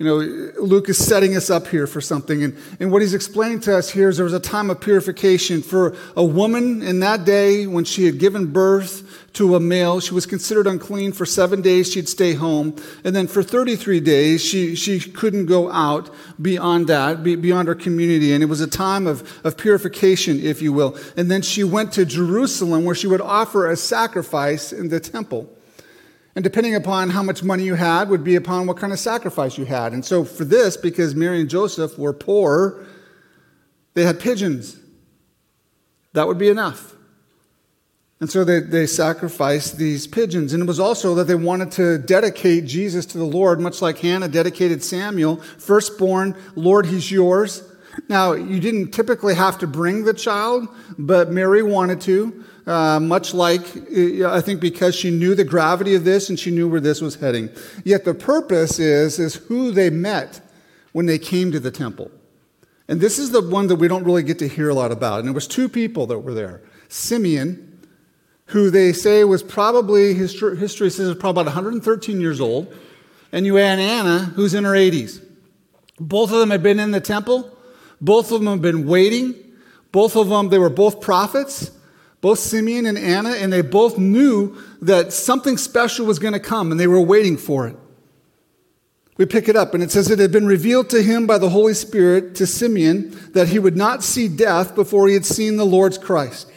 You 0.00 0.06
know, 0.06 0.62
Luke 0.62 0.88
is 0.88 0.96
setting 0.96 1.36
us 1.36 1.50
up 1.50 1.66
here 1.66 1.86
for 1.86 2.00
something. 2.00 2.42
And, 2.42 2.56
and 2.80 2.90
what 2.90 3.02
he's 3.02 3.12
explaining 3.12 3.60
to 3.60 3.76
us 3.76 3.90
here 3.90 4.08
is 4.08 4.16
there 4.16 4.24
was 4.24 4.32
a 4.32 4.40
time 4.40 4.70
of 4.70 4.80
purification 4.80 5.60
for 5.60 5.94
a 6.16 6.24
woman 6.24 6.80
in 6.80 7.00
that 7.00 7.26
day 7.26 7.66
when 7.66 7.84
she 7.84 8.06
had 8.06 8.18
given 8.18 8.46
birth 8.46 9.28
to 9.34 9.56
a 9.56 9.60
male. 9.60 10.00
She 10.00 10.14
was 10.14 10.24
considered 10.24 10.66
unclean. 10.66 11.12
For 11.12 11.26
seven 11.26 11.60
days, 11.60 11.92
she'd 11.92 12.08
stay 12.08 12.32
home. 12.32 12.76
And 13.04 13.14
then 13.14 13.26
for 13.26 13.42
33 13.42 14.00
days, 14.00 14.42
she, 14.42 14.74
she 14.74 15.00
couldn't 15.00 15.44
go 15.44 15.70
out 15.70 16.08
beyond 16.40 16.86
that, 16.86 17.22
beyond 17.22 17.68
her 17.68 17.74
community. 17.74 18.32
And 18.32 18.42
it 18.42 18.46
was 18.46 18.62
a 18.62 18.66
time 18.66 19.06
of, 19.06 19.38
of 19.44 19.58
purification, 19.58 20.40
if 20.40 20.62
you 20.62 20.72
will. 20.72 20.96
And 21.14 21.30
then 21.30 21.42
she 21.42 21.62
went 21.62 21.92
to 21.92 22.06
Jerusalem 22.06 22.86
where 22.86 22.94
she 22.94 23.06
would 23.06 23.20
offer 23.20 23.70
a 23.70 23.76
sacrifice 23.76 24.72
in 24.72 24.88
the 24.88 24.98
temple. 24.98 25.54
And 26.36 26.44
depending 26.44 26.74
upon 26.74 27.10
how 27.10 27.22
much 27.22 27.42
money 27.42 27.64
you 27.64 27.74
had, 27.74 28.08
would 28.08 28.22
be 28.22 28.36
upon 28.36 28.66
what 28.66 28.76
kind 28.76 28.92
of 28.92 28.98
sacrifice 28.98 29.58
you 29.58 29.64
had. 29.64 29.92
And 29.92 30.04
so, 30.04 30.24
for 30.24 30.44
this, 30.44 30.76
because 30.76 31.14
Mary 31.14 31.40
and 31.40 31.50
Joseph 31.50 31.98
were 31.98 32.12
poor, 32.12 32.86
they 33.94 34.04
had 34.04 34.20
pigeons. 34.20 34.78
That 36.12 36.26
would 36.26 36.38
be 36.38 36.48
enough. 36.48 36.94
And 38.20 38.30
so 38.30 38.44
they, 38.44 38.60
they 38.60 38.86
sacrificed 38.86 39.78
these 39.78 40.06
pigeons. 40.06 40.52
And 40.52 40.62
it 40.62 40.66
was 40.66 40.78
also 40.78 41.14
that 41.14 41.24
they 41.24 41.34
wanted 41.34 41.72
to 41.72 41.98
dedicate 41.98 42.66
Jesus 42.66 43.06
to 43.06 43.18
the 43.18 43.24
Lord, 43.24 43.60
much 43.60 43.80
like 43.80 43.98
Hannah 43.98 44.28
dedicated 44.28 44.84
Samuel. 44.84 45.36
Firstborn, 45.36 46.36
Lord, 46.54 46.86
he's 46.86 47.10
yours. 47.10 47.62
Now, 48.08 48.32
you 48.32 48.60
didn't 48.60 48.92
typically 48.92 49.34
have 49.34 49.58
to 49.58 49.66
bring 49.66 50.04
the 50.04 50.14
child, 50.14 50.68
but 50.98 51.30
Mary 51.30 51.62
wanted 51.62 52.00
to. 52.02 52.44
Uh, 52.66 53.00
much 53.00 53.34
like, 53.34 53.62
uh, 53.76 54.30
I 54.30 54.40
think, 54.40 54.60
because 54.60 54.94
she 54.94 55.10
knew 55.10 55.34
the 55.34 55.44
gravity 55.44 55.94
of 55.94 56.04
this 56.04 56.28
and 56.28 56.38
she 56.38 56.50
knew 56.50 56.68
where 56.68 56.80
this 56.80 57.00
was 57.00 57.16
heading. 57.16 57.48
Yet 57.84 58.04
the 58.04 58.14
purpose 58.14 58.78
is, 58.78 59.18
is 59.18 59.34
who 59.34 59.72
they 59.72 59.90
met 59.90 60.40
when 60.92 61.06
they 61.06 61.18
came 61.18 61.50
to 61.52 61.60
the 61.60 61.70
temple. 61.70 62.10
And 62.86 63.00
this 63.00 63.18
is 63.18 63.30
the 63.30 63.40
one 63.40 63.68
that 63.68 63.76
we 63.76 63.88
don't 63.88 64.04
really 64.04 64.22
get 64.22 64.38
to 64.40 64.48
hear 64.48 64.68
a 64.68 64.74
lot 64.74 64.92
about. 64.92 65.20
And 65.20 65.28
it 65.28 65.32
was 65.32 65.46
two 65.46 65.68
people 65.68 66.06
that 66.08 66.18
were 66.18 66.34
there. 66.34 66.60
Simeon, 66.88 67.80
who 68.46 68.70
they 68.70 68.92
say 68.92 69.24
was 69.24 69.42
probably, 69.42 70.12
history, 70.14 70.56
history 70.56 70.90
says, 70.90 71.14
probably 71.14 71.42
about 71.42 71.54
113 71.54 72.20
years 72.20 72.40
old. 72.40 72.74
And 73.32 73.46
you 73.46 73.54
had 73.54 73.78
Anna, 73.78 74.18
who's 74.18 74.54
in 74.54 74.64
her 74.64 74.72
80s. 74.72 75.24
Both 76.00 76.32
of 76.32 76.40
them 76.40 76.50
had 76.50 76.62
been 76.62 76.80
in 76.80 76.90
the 76.90 77.00
temple. 77.00 77.56
Both 78.00 78.32
of 78.32 78.40
them 78.40 78.48
have 78.48 78.62
been 78.62 78.86
waiting. 78.86 79.34
Both 79.92 80.16
of 80.16 80.28
them, 80.28 80.48
they 80.48 80.58
were 80.58 80.70
both 80.70 81.00
prophets 81.00 81.70
both 82.20 82.38
Simeon 82.38 82.86
and 82.86 82.98
Anna, 82.98 83.30
and 83.30 83.52
they 83.52 83.62
both 83.62 83.96
knew 83.96 84.56
that 84.82 85.12
something 85.12 85.56
special 85.56 86.04
was 86.06 86.18
going 86.18 86.34
to 86.34 86.40
come, 86.40 86.70
and 86.70 86.78
they 86.78 86.86
were 86.86 87.00
waiting 87.00 87.36
for 87.36 87.66
it. 87.66 87.76
We 89.16 89.26
pick 89.26 89.48
it 89.48 89.56
up, 89.56 89.74
and 89.74 89.82
it 89.82 89.90
says 89.90 90.10
it 90.10 90.18
had 90.18 90.32
been 90.32 90.46
revealed 90.46 90.90
to 90.90 91.02
him 91.02 91.26
by 91.26 91.38
the 91.38 91.50
Holy 91.50 91.74
Spirit, 91.74 92.34
to 92.36 92.46
Simeon, 92.46 93.18
that 93.32 93.48
he 93.48 93.58
would 93.58 93.76
not 93.76 94.02
see 94.02 94.28
death 94.28 94.74
before 94.74 95.08
he 95.08 95.14
had 95.14 95.26
seen 95.26 95.56
the 95.56 95.66
Lord's 95.66 95.98
Christ. 95.98 96.50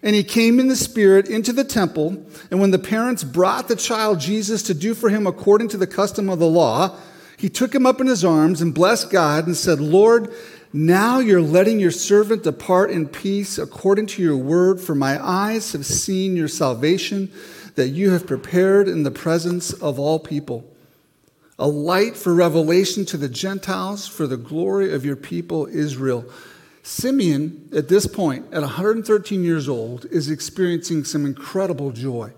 And 0.00 0.14
he 0.14 0.22
came 0.22 0.60
in 0.60 0.68
the 0.68 0.76
Spirit 0.76 1.28
into 1.28 1.52
the 1.52 1.64
temple, 1.64 2.24
and 2.50 2.60
when 2.60 2.70
the 2.70 2.78
parents 2.78 3.24
brought 3.24 3.66
the 3.66 3.76
child 3.76 4.20
Jesus 4.20 4.62
to 4.64 4.74
do 4.74 4.94
for 4.94 5.08
him 5.08 5.26
according 5.26 5.68
to 5.68 5.76
the 5.76 5.88
custom 5.88 6.28
of 6.28 6.38
the 6.38 6.46
law, 6.46 6.96
he 7.38 7.48
took 7.48 7.74
him 7.74 7.86
up 7.86 8.00
in 8.00 8.08
his 8.08 8.24
arms 8.24 8.60
and 8.60 8.74
blessed 8.74 9.10
God 9.10 9.46
and 9.46 9.56
said, 9.56 9.80
Lord, 9.80 10.34
now 10.72 11.20
you're 11.20 11.40
letting 11.40 11.78
your 11.80 11.92
servant 11.92 12.42
depart 12.42 12.90
in 12.90 13.08
peace 13.08 13.58
according 13.58 14.06
to 14.08 14.22
your 14.22 14.36
word, 14.36 14.80
for 14.80 14.94
my 14.94 15.24
eyes 15.24 15.72
have 15.72 15.86
seen 15.86 16.36
your 16.36 16.48
salvation 16.48 17.30
that 17.76 17.88
you 17.88 18.10
have 18.10 18.26
prepared 18.26 18.88
in 18.88 19.04
the 19.04 19.10
presence 19.10 19.72
of 19.72 19.98
all 20.00 20.18
people. 20.18 20.68
A 21.60 21.68
light 21.68 22.16
for 22.16 22.34
revelation 22.34 23.04
to 23.06 23.16
the 23.16 23.28
Gentiles, 23.28 24.08
for 24.08 24.26
the 24.26 24.36
glory 24.36 24.92
of 24.92 25.04
your 25.04 25.16
people 25.16 25.66
Israel. 25.66 26.24
Simeon, 26.82 27.68
at 27.74 27.88
this 27.88 28.06
point, 28.06 28.46
at 28.52 28.62
113 28.62 29.44
years 29.44 29.68
old, 29.68 30.06
is 30.06 30.28
experiencing 30.28 31.04
some 31.04 31.24
incredible 31.24 31.92
joy. 31.92 32.32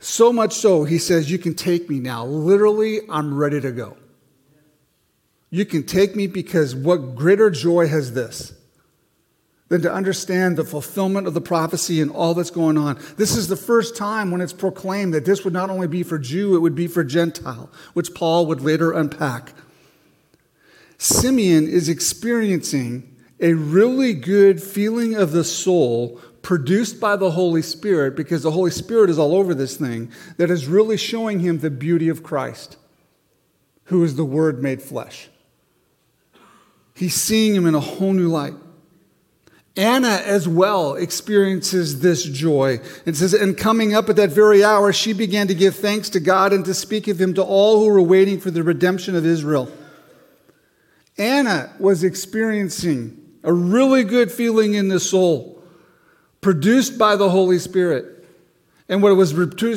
So 0.00 0.32
much 0.32 0.54
so, 0.54 0.84
he 0.84 0.98
says, 0.98 1.30
You 1.30 1.38
can 1.38 1.54
take 1.54 1.88
me 1.88 2.00
now. 2.00 2.24
Literally, 2.24 3.00
I'm 3.08 3.36
ready 3.36 3.60
to 3.60 3.70
go. 3.70 3.96
You 5.50 5.66
can 5.66 5.84
take 5.84 6.16
me 6.16 6.26
because 6.26 6.74
what 6.74 7.14
greater 7.14 7.50
joy 7.50 7.86
has 7.86 8.14
this 8.14 8.54
than 9.68 9.82
to 9.82 9.92
understand 9.92 10.56
the 10.56 10.64
fulfillment 10.64 11.26
of 11.26 11.34
the 11.34 11.40
prophecy 11.40 12.00
and 12.00 12.10
all 12.10 12.34
that's 12.34 12.50
going 12.50 12.78
on? 12.78 12.98
This 13.18 13.36
is 13.36 13.48
the 13.48 13.56
first 13.56 13.94
time 13.94 14.30
when 14.30 14.40
it's 14.40 14.54
proclaimed 14.54 15.12
that 15.12 15.26
this 15.26 15.44
would 15.44 15.52
not 15.52 15.68
only 15.68 15.86
be 15.86 16.02
for 16.02 16.18
Jew, 16.18 16.56
it 16.56 16.60
would 16.60 16.74
be 16.74 16.86
for 16.86 17.04
Gentile, 17.04 17.70
which 17.92 18.14
Paul 18.14 18.46
would 18.46 18.62
later 18.62 18.92
unpack. 18.92 19.52
Simeon 20.96 21.68
is 21.68 21.88
experiencing 21.88 23.16
a 23.38 23.52
really 23.52 24.14
good 24.14 24.62
feeling 24.62 25.14
of 25.14 25.32
the 25.32 25.44
soul 25.44 26.20
produced 26.42 27.00
by 27.00 27.16
the 27.16 27.32
Holy 27.32 27.62
Spirit, 27.62 28.16
because 28.16 28.42
the 28.42 28.50
Holy 28.50 28.70
Spirit 28.70 29.10
is 29.10 29.18
all 29.18 29.34
over 29.34 29.54
this 29.54 29.76
thing, 29.76 30.10
that 30.36 30.50
is 30.50 30.66
really 30.66 30.96
showing 30.96 31.40
him 31.40 31.58
the 31.58 31.70
beauty 31.70 32.08
of 32.08 32.22
Christ, 32.22 32.76
who 33.84 34.02
is 34.04 34.16
the 34.16 34.24
Word 34.24 34.62
made 34.62 34.82
flesh. 34.82 35.28
He's 36.94 37.14
seeing 37.14 37.54
him 37.54 37.66
in 37.66 37.74
a 37.74 37.80
whole 37.80 38.12
new 38.12 38.28
light. 38.28 38.54
Anna 39.76 40.20
as 40.24 40.48
well 40.48 40.94
experiences 40.94 42.00
this 42.00 42.24
joy. 42.24 42.80
It 43.06 43.16
says, 43.16 43.32
and 43.32 43.56
coming 43.56 43.94
up 43.94 44.08
at 44.08 44.16
that 44.16 44.30
very 44.30 44.64
hour, 44.64 44.92
she 44.92 45.12
began 45.12 45.46
to 45.46 45.54
give 45.54 45.76
thanks 45.76 46.10
to 46.10 46.20
God 46.20 46.52
and 46.52 46.64
to 46.64 46.74
speak 46.74 47.08
of 47.08 47.20
him 47.20 47.34
to 47.34 47.42
all 47.42 47.78
who 47.78 47.86
were 47.86 48.02
waiting 48.02 48.40
for 48.40 48.50
the 48.50 48.62
redemption 48.62 49.14
of 49.14 49.24
Israel. 49.24 49.70
Anna 51.16 51.72
was 51.78 52.02
experiencing 52.02 53.16
a 53.42 53.52
really 53.52 54.04
good 54.04 54.30
feeling 54.30 54.74
in 54.74 54.88
the 54.88 55.00
soul, 55.00 55.59
produced 56.40 56.98
by 56.98 57.16
the 57.16 57.28
Holy 57.28 57.58
Spirit. 57.58 58.24
And 58.88 59.02
what 59.02 59.12
it 59.12 59.14
was 59.14 59.32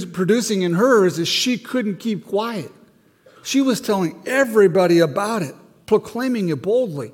producing 0.05 0.61
in 0.61 0.73
her 0.73 1.05
is 1.05 1.17
that 1.17 1.25
she 1.25 1.57
couldn't 1.57 1.97
keep 1.97 2.25
quiet. 2.25 2.71
She 3.43 3.61
was 3.61 3.81
telling 3.81 4.23
everybody 4.25 4.99
about 4.99 5.41
it 5.41 5.53
proclaiming 5.85 6.49
it 6.49 6.61
boldly. 6.61 7.11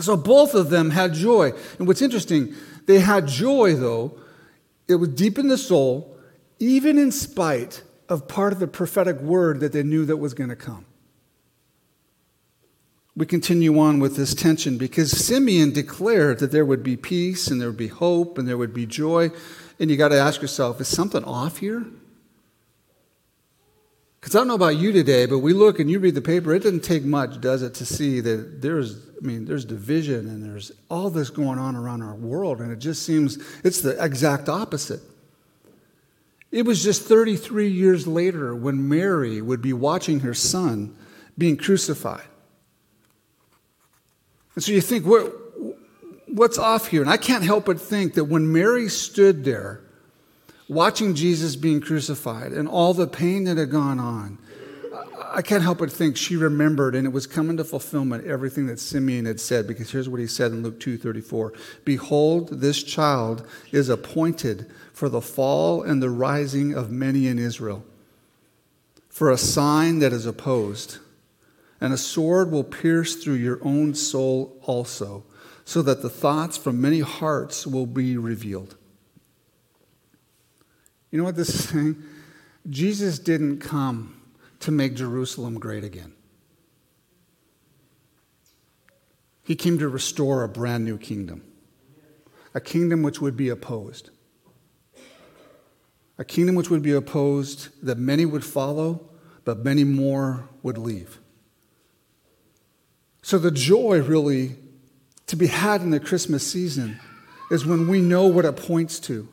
So 0.00 0.16
both 0.16 0.54
of 0.54 0.70
them 0.70 0.90
had 0.90 1.12
joy. 1.12 1.52
And 1.78 1.86
what's 1.86 2.02
interesting, 2.02 2.54
they 2.86 3.00
had 3.00 3.28
joy, 3.28 3.74
though, 3.74 4.18
it 4.88 4.96
was 4.96 5.10
deep 5.10 5.38
in 5.38 5.48
the 5.48 5.58
soul, 5.58 6.16
even 6.58 6.98
in 6.98 7.12
spite 7.12 7.82
of 8.08 8.26
part 8.28 8.52
of 8.52 8.58
the 8.58 8.66
prophetic 8.66 9.20
word 9.20 9.60
that 9.60 9.72
they 9.72 9.82
knew 9.82 10.06
that 10.06 10.16
was 10.16 10.32
going 10.34 10.50
to 10.50 10.56
come. 10.56 10.85
We 13.16 13.24
continue 13.24 13.78
on 13.78 13.98
with 13.98 14.14
this 14.16 14.34
tension 14.34 14.76
because 14.76 15.10
Simeon 15.10 15.72
declared 15.72 16.38
that 16.40 16.52
there 16.52 16.66
would 16.66 16.82
be 16.82 16.98
peace 16.98 17.48
and 17.48 17.58
there 17.58 17.68
would 17.68 17.78
be 17.78 17.88
hope 17.88 18.36
and 18.36 18.46
there 18.46 18.58
would 18.58 18.74
be 18.74 18.84
joy. 18.84 19.30
And 19.80 19.90
you 19.90 19.96
got 19.96 20.08
to 20.08 20.18
ask 20.18 20.42
yourself, 20.42 20.80
is 20.82 20.88
something 20.88 21.24
off 21.24 21.56
here? 21.58 21.86
Because 24.20 24.34
I 24.34 24.40
don't 24.40 24.48
know 24.48 24.54
about 24.54 24.76
you 24.76 24.92
today, 24.92 25.24
but 25.24 25.38
we 25.38 25.52
look 25.52 25.78
and 25.78 25.90
you 25.90 25.98
read 25.98 26.14
the 26.14 26.20
paper, 26.20 26.52
it 26.52 26.64
doesn't 26.64 26.84
take 26.84 27.04
much, 27.04 27.40
does 27.40 27.62
it, 27.62 27.74
to 27.74 27.86
see 27.86 28.20
that 28.20 28.60
there's, 28.60 28.98
I 29.16 29.24
mean, 29.24 29.44
there's 29.44 29.64
division 29.64 30.28
and 30.28 30.42
there's 30.44 30.72
all 30.90 31.10
this 31.10 31.30
going 31.30 31.58
on 31.58 31.76
around 31.76 32.02
our 32.02 32.16
world, 32.16 32.60
and 32.60 32.72
it 32.72 32.80
just 32.80 33.04
seems 33.04 33.38
it's 33.62 33.82
the 33.82 34.02
exact 34.04 34.48
opposite. 34.48 35.00
It 36.50 36.66
was 36.66 36.82
just 36.82 37.02
33 37.02 37.68
years 37.68 38.06
later 38.06 38.54
when 38.54 38.88
Mary 38.88 39.40
would 39.40 39.62
be 39.62 39.72
watching 39.72 40.20
her 40.20 40.34
son 40.34 40.96
being 41.38 41.56
crucified. 41.56 42.26
And 44.56 44.64
so 44.64 44.72
you 44.72 44.80
think, 44.80 45.06
what, 45.06 45.32
what's 46.26 46.58
off 46.58 46.88
here? 46.88 47.02
And 47.02 47.10
I 47.10 47.18
can't 47.18 47.44
help 47.44 47.66
but 47.66 47.80
think 47.80 48.14
that 48.14 48.24
when 48.24 48.52
Mary 48.52 48.88
stood 48.88 49.44
there 49.44 49.82
watching 50.68 51.14
Jesus 51.14 51.54
being 51.54 51.80
crucified 51.80 52.52
and 52.52 52.66
all 52.66 52.92
the 52.92 53.06
pain 53.06 53.44
that 53.44 53.58
had 53.58 53.70
gone 53.70 54.00
on, 54.00 54.38
I 55.22 55.42
can't 55.42 55.62
help 55.62 55.78
but 55.78 55.92
think 55.92 56.16
she 56.16 56.36
remembered 56.36 56.94
and 56.94 57.06
it 57.06 57.10
was 57.10 57.26
coming 57.26 57.58
to 57.58 57.64
fulfillment 57.64 58.26
everything 58.26 58.66
that 58.66 58.80
Simeon 58.80 59.26
had 59.26 59.38
said 59.38 59.66
because 59.66 59.90
here's 59.90 60.08
what 60.08 60.20
he 60.20 60.26
said 60.26 60.52
in 60.52 60.62
Luke 60.62 60.80
2:34 60.80 61.52
Behold 61.84 62.60
this 62.60 62.82
child 62.82 63.46
is 63.70 63.90
appointed 63.90 64.70
for 64.94 65.10
the 65.10 65.20
fall 65.20 65.82
and 65.82 66.02
the 66.02 66.08
rising 66.08 66.72
of 66.72 66.90
many 66.90 67.26
in 67.26 67.38
Israel 67.38 67.84
for 69.08 69.30
a 69.30 69.36
sign 69.36 69.98
that 69.98 70.12
is 70.12 70.24
opposed 70.24 70.98
and 71.80 71.92
a 71.92 71.98
sword 71.98 72.50
will 72.50 72.64
pierce 72.64 73.16
through 73.16 73.34
your 73.34 73.58
own 73.62 73.94
soul 73.94 74.58
also 74.62 75.24
so 75.64 75.82
that 75.82 76.02
the 76.02 76.10
thoughts 76.10 76.56
from 76.56 76.80
many 76.80 77.00
hearts 77.00 77.66
will 77.66 77.86
be 77.86 78.16
revealed 78.16 78.76
you 81.16 81.18
know 81.18 81.24
what 81.24 81.36
this 81.36 81.48
is 81.48 81.68
saying? 81.70 82.02
Jesus 82.68 83.18
didn't 83.18 83.60
come 83.60 84.20
to 84.60 84.70
make 84.70 84.94
Jerusalem 84.94 85.58
great 85.58 85.82
again. 85.82 86.12
He 89.42 89.56
came 89.56 89.78
to 89.78 89.88
restore 89.88 90.42
a 90.42 90.48
brand 90.48 90.84
new 90.84 90.98
kingdom, 90.98 91.42
a 92.54 92.60
kingdom 92.60 93.02
which 93.02 93.18
would 93.18 93.34
be 93.34 93.48
opposed. 93.48 94.10
A 96.18 96.24
kingdom 96.24 96.54
which 96.54 96.68
would 96.68 96.82
be 96.82 96.92
opposed, 96.92 97.68
that 97.82 97.96
many 97.96 98.26
would 98.26 98.44
follow, 98.44 99.08
but 99.44 99.64
many 99.64 99.84
more 99.84 100.48
would 100.62 100.76
leave. 100.76 101.18
So, 103.26 103.38
the 103.38 103.50
joy 103.50 104.02
really 104.02 104.54
to 105.26 105.34
be 105.34 105.48
had 105.48 105.80
in 105.80 105.90
the 105.90 105.98
Christmas 105.98 106.46
season 106.46 107.00
is 107.50 107.66
when 107.66 107.88
we 107.88 108.00
know 108.00 108.28
what 108.28 108.44
it 108.44 108.54
points 108.54 109.00
to. 109.00 109.28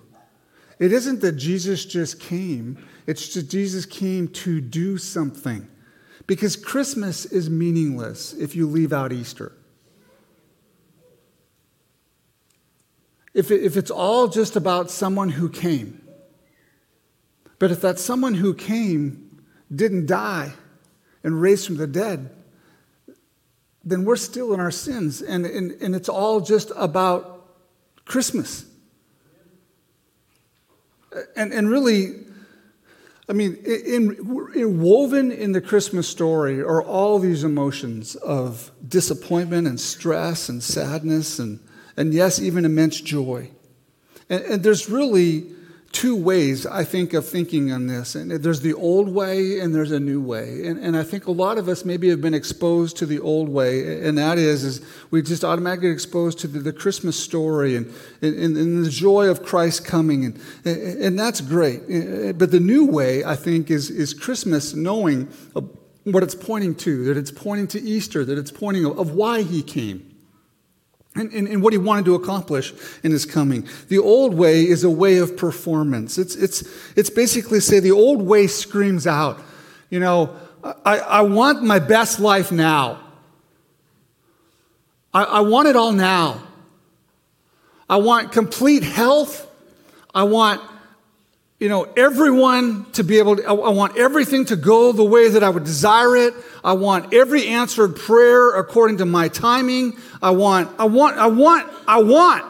It 0.79 0.91
isn't 0.91 1.21
that 1.21 1.33
Jesus 1.33 1.85
just 1.85 2.19
came, 2.19 2.83
it's 3.05 3.31
that 3.35 3.49
Jesus 3.49 3.85
came 3.85 4.29
to 4.29 4.61
do 4.61 4.97
something. 4.97 5.67
Because 6.25 6.55
Christmas 6.55 7.25
is 7.25 7.51
meaningless 7.51 8.33
if 8.33 8.55
you 8.55 8.67
leave 8.67 8.93
out 8.93 9.13
Easter. 9.13 9.51
If, 13.35 13.51
it, 13.51 13.61
if 13.61 13.77
it's 13.77 13.91
all 13.91 14.27
just 14.27 14.55
about 14.55 14.89
someone 14.89 15.29
who 15.29 15.49
came, 15.49 16.01
but 17.59 17.69
if 17.69 17.81
that 17.81 17.99
someone 17.99 18.33
who 18.33 18.55
came 18.55 19.43
didn't 19.71 20.07
die 20.07 20.53
and 21.23 21.39
raised 21.39 21.67
from 21.67 21.77
the 21.77 21.85
dead, 21.85 22.31
then 23.83 24.05
we're 24.05 24.15
still 24.15 24.53
in 24.53 24.59
our 24.59 24.71
sins. 24.71 25.21
And, 25.21 25.45
and, 25.45 25.71
and 25.81 25.95
it's 25.95 26.09
all 26.09 26.39
just 26.39 26.71
about 26.75 27.45
Christmas. 28.05 28.65
And, 31.35 31.53
and 31.53 31.69
really, 31.69 32.25
I 33.29 33.33
mean, 33.33 33.55
in, 33.65 34.51
in, 34.55 34.81
woven 34.81 35.31
in 35.31 35.51
the 35.51 35.61
Christmas 35.61 36.07
story 36.07 36.59
are 36.59 36.81
all 36.81 37.19
these 37.19 37.43
emotions 37.43 38.15
of 38.15 38.71
disappointment 38.87 39.67
and 39.67 39.79
stress 39.79 40.49
and 40.49 40.63
sadness 40.63 41.39
and, 41.39 41.59
and 41.95 42.13
yes, 42.13 42.39
even 42.41 42.65
immense 42.65 42.99
joy. 42.99 43.51
And, 44.29 44.43
and 44.45 44.63
there's 44.63 44.89
really 44.89 45.51
two 45.93 46.15
ways, 46.15 46.65
I 46.65 46.83
think, 46.83 47.13
of 47.13 47.25
thinking 47.25 47.71
on 47.71 47.85
this. 47.87 48.15
And 48.15 48.31
there's 48.31 48.61
the 48.61 48.73
old 48.73 49.07
way 49.07 49.59
and 49.59 49.73
there's 49.73 49.91
a 49.91 49.99
new 49.99 50.19
way. 50.19 50.65
And, 50.65 50.77
and 50.79 50.97
I 50.97 51.03
think 51.03 51.27
a 51.27 51.31
lot 51.31 51.57
of 51.57 51.69
us 51.69 51.85
maybe 51.85 52.09
have 52.09 52.19
been 52.19 52.33
exposed 52.33 52.97
to 52.97 53.05
the 53.05 53.19
old 53.19 53.47
way, 53.47 54.03
and 54.05 54.17
that 54.17 54.37
is, 54.37 54.63
is 54.63 54.81
we 55.11 55.21
just 55.21 55.45
automatically 55.45 55.91
exposed 55.91 56.39
to 56.39 56.47
the, 56.47 56.59
the 56.59 56.73
Christmas 56.73 57.17
story 57.17 57.75
and, 57.75 57.93
and, 58.21 58.57
and, 58.57 58.83
the 58.83 58.89
joy 58.89 59.29
of 59.29 59.43
Christ 59.43 59.85
coming. 59.85 60.25
And, 60.25 60.39
and 60.65 61.17
that's 61.17 61.39
great. 61.39 62.37
But 62.37 62.51
the 62.51 62.59
new 62.59 62.87
way, 62.87 63.23
I 63.23 63.35
think, 63.35 63.69
is, 63.69 63.89
is 63.89 64.13
Christmas 64.13 64.73
knowing 64.73 65.31
what 66.03 66.23
it's 66.23 66.35
pointing 66.35 66.75
to, 66.75 67.05
that 67.05 67.17
it's 67.17 67.31
pointing 67.31 67.67
to 67.67 67.81
Easter, 67.81 68.25
that 68.25 68.37
it's 68.37 68.51
pointing 68.51 68.83
of, 68.83 68.99
of 68.99 69.11
why 69.11 69.43
he 69.43 69.61
came 69.61 70.12
and, 71.15 71.31
and, 71.31 71.47
and, 71.47 71.61
what 71.61 71.73
he 71.73 71.77
wanted 71.77 72.05
to 72.05 72.15
accomplish 72.15 72.73
in 73.03 73.11
his 73.11 73.25
coming. 73.25 73.67
The 73.87 73.99
old 73.99 74.33
way 74.33 74.63
is 74.63 74.83
a 74.83 74.89
way 74.89 75.17
of 75.17 75.37
performance. 75.37 76.17
It's, 76.17 76.35
it's, 76.35 76.63
it's 76.95 77.09
basically 77.11 77.59
say 77.59 77.79
the 77.79 77.91
old 77.91 78.21
way 78.21 78.47
screams 78.47 79.05
out, 79.05 79.39
you 79.89 79.99
know, 79.99 80.35
I, 80.63 80.99
I 80.99 81.21
want 81.21 81.63
my 81.63 81.79
best 81.79 82.19
life 82.19 82.51
now. 82.51 82.99
I, 85.13 85.23
I 85.23 85.39
want 85.41 85.67
it 85.67 85.75
all 85.75 85.91
now. 85.91 86.41
I 87.89 87.97
want 87.97 88.31
complete 88.31 88.83
health. 88.83 89.47
I 90.15 90.23
want 90.23 90.61
you 91.63 91.69
know, 91.69 91.87
everyone 91.95 92.91
to 92.91 93.05
be 93.05 93.19
able 93.19 93.37
to, 93.37 93.47
I 93.47 93.69
want 93.69 93.95
everything 93.97 94.43
to 94.47 94.57
go 94.57 94.91
the 94.91 95.05
way 95.05 95.29
that 95.29 95.43
I 95.43 95.49
would 95.49 95.63
desire 95.63 96.13
it. 96.17 96.33
I 96.61 96.73
want 96.73 97.13
every 97.13 97.47
answered 97.47 97.95
prayer 97.95 98.49
according 98.59 98.97
to 98.97 99.05
my 99.05 99.29
timing. 99.29 99.97
I 100.21 100.31
want, 100.31 100.77
I 100.77 100.83
want, 100.83 101.17
I 101.17 101.27
want, 101.27 101.71
I 101.87 102.01
want. 102.01 102.43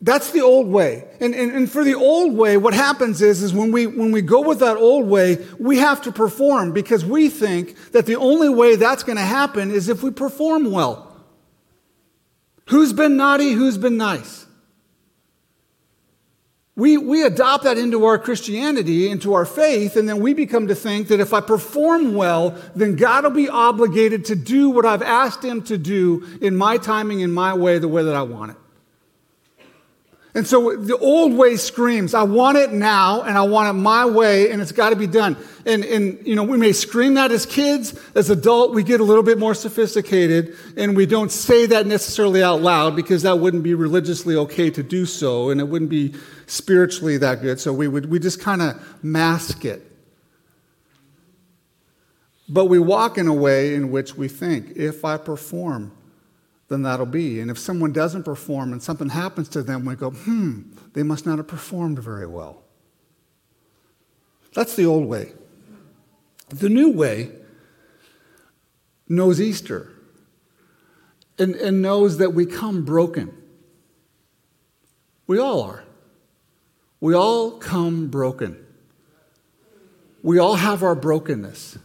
That's 0.00 0.30
the 0.30 0.40
old 0.40 0.66
way. 0.66 1.06
And, 1.20 1.34
and, 1.34 1.52
and 1.52 1.70
for 1.70 1.84
the 1.84 1.94
old 1.94 2.34
way, 2.34 2.56
what 2.56 2.72
happens 2.72 3.20
is, 3.20 3.42
is 3.42 3.52
when 3.52 3.70
we, 3.70 3.86
when 3.86 4.10
we 4.10 4.22
go 4.22 4.40
with 4.40 4.60
that 4.60 4.78
old 4.78 5.06
way, 5.06 5.46
we 5.58 5.76
have 5.76 6.00
to 6.04 6.10
perform 6.10 6.72
because 6.72 7.04
we 7.04 7.28
think 7.28 7.92
that 7.92 8.06
the 8.06 8.16
only 8.16 8.48
way 8.48 8.76
that's 8.76 9.02
going 9.02 9.18
to 9.18 9.22
happen 9.22 9.70
is 9.70 9.90
if 9.90 10.02
we 10.02 10.10
perform 10.10 10.72
well. 10.72 11.22
Who's 12.70 12.94
been 12.94 13.18
naughty? 13.18 13.52
Who's 13.52 13.76
been 13.76 13.98
nice? 13.98 14.43
We, 16.76 16.96
we 16.96 17.22
adopt 17.22 17.64
that 17.64 17.78
into 17.78 18.04
our 18.04 18.18
Christianity, 18.18 19.08
into 19.08 19.34
our 19.34 19.46
faith, 19.46 19.96
and 19.96 20.08
then 20.08 20.20
we 20.20 20.34
become 20.34 20.66
to 20.66 20.74
think 20.74 21.06
that 21.08 21.20
if 21.20 21.32
I 21.32 21.40
perform 21.40 22.14
well, 22.14 22.58
then 22.74 22.96
God 22.96 23.22
will 23.22 23.30
be 23.30 23.48
obligated 23.48 24.24
to 24.26 24.34
do 24.34 24.70
what 24.70 24.84
I've 24.84 25.02
asked 25.02 25.44
Him 25.44 25.62
to 25.64 25.78
do 25.78 26.26
in 26.40 26.56
my 26.56 26.78
timing, 26.78 27.20
in 27.20 27.30
my 27.30 27.54
way, 27.54 27.78
the 27.78 27.86
way 27.86 28.02
that 28.02 28.16
I 28.16 28.22
want 28.22 28.52
it. 28.52 28.56
And 30.36 30.44
so 30.44 30.74
the 30.74 30.98
old 30.98 31.32
way 31.34 31.54
screams, 31.54 32.12
I 32.12 32.24
want 32.24 32.58
it 32.58 32.72
now 32.72 33.22
and 33.22 33.38
I 33.38 33.42
want 33.42 33.68
it 33.68 33.74
my 33.74 34.04
way 34.04 34.50
and 34.50 34.60
it's 34.60 34.72
got 34.72 34.90
to 34.90 34.96
be 34.96 35.06
done. 35.06 35.36
And, 35.64 35.84
and, 35.84 36.26
you 36.26 36.34
know, 36.34 36.42
we 36.42 36.58
may 36.58 36.72
scream 36.72 37.14
that 37.14 37.30
as 37.30 37.46
kids. 37.46 37.98
As 38.16 38.30
adult, 38.30 38.74
we 38.74 38.82
get 38.82 39.00
a 39.00 39.04
little 39.04 39.22
bit 39.22 39.38
more 39.38 39.54
sophisticated 39.54 40.56
and 40.76 40.96
we 40.96 41.06
don't 41.06 41.30
say 41.30 41.66
that 41.66 41.86
necessarily 41.86 42.42
out 42.42 42.62
loud 42.62 42.96
because 42.96 43.22
that 43.22 43.38
wouldn't 43.38 43.62
be 43.62 43.74
religiously 43.74 44.34
okay 44.34 44.70
to 44.70 44.82
do 44.82 45.06
so 45.06 45.50
and 45.50 45.60
it 45.60 45.64
wouldn't 45.64 45.90
be 45.90 46.14
spiritually 46.46 47.16
that 47.18 47.40
good. 47.40 47.60
So 47.60 47.72
we 47.72 47.86
would, 47.86 48.10
we 48.10 48.18
just 48.18 48.40
kind 48.40 48.60
of 48.60 49.04
mask 49.04 49.64
it. 49.64 49.88
But 52.48 52.64
we 52.64 52.80
walk 52.80 53.18
in 53.18 53.28
a 53.28 53.32
way 53.32 53.74
in 53.76 53.92
which 53.92 54.16
we 54.16 54.26
think, 54.26 54.76
if 54.76 55.04
I 55.04 55.16
perform, 55.16 55.92
then 56.74 56.82
that'll 56.82 57.06
be. 57.06 57.38
And 57.38 57.52
if 57.52 57.58
someone 57.58 57.92
doesn't 57.92 58.24
perform 58.24 58.72
and 58.72 58.82
something 58.82 59.10
happens 59.10 59.48
to 59.50 59.62
them, 59.62 59.84
we 59.84 59.94
go, 59.94 60.10
hmm, 60.10 60.62
they 60.92 61.04
must 61.04 61.24
not 61.24 61.38
have 61.38 61.46
performed 61.46 62.00
very 62.00 62.26
well. 62.26 62.62
That's 64.54 64.74
the 64.74 64.84
old 64.84 65.06
way. 65.06 65.32
The 66.48 66.68
new 66.68 66.90
way 66.90 67.30
knows 69.08 69.40
Easter 69.40 69.92
and, 71.38 71.54
and 71.54 71.80
knows 71.80 72.18
that 72.18 72.34
we 72.34 72.44
come 72.44 72.84
broken. 72.84 73.32
We 75.28 75.38
all 75.38 75.62
are. 75.62 75.84
We 77.00 77.14
all 77.14 77.52
come 77.52 78.08
broken. 78.08 78.64
We 80.22 80.38
all 80.38 80.56
have 80.56 80.82
our 80.82 80.94
brokenness. 80.96 81.78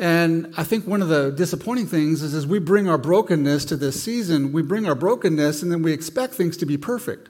And 0.00 0.54
I 0.56 0.64
think 0.64 0.86
one 0.86 1.02
of 1.02 1.08
the 1.08 1.30
disappointing 1.30 1.86
things 1.86 2.22
is 2.22 2.32
as 2.32 2.46
we 2.46 2.58
bring 2.58 2.88
our 2.88 2.96
brokenness 2.96 3.66
to 3.66 3.76
this 3.76 4.02
season, 4.02 4.50
we 4.50 4.62
bring 4.62 4.86
our 4.86 4.94
brokenness 4.94 5.62
and 5.62 5.70
then 5.70 5.82
we 5.82 5.92
expect 5.92 6.32
things 6.32 6.56
to 6.56 6.66
be 6.66 6.78
perfect. 6.78 7.28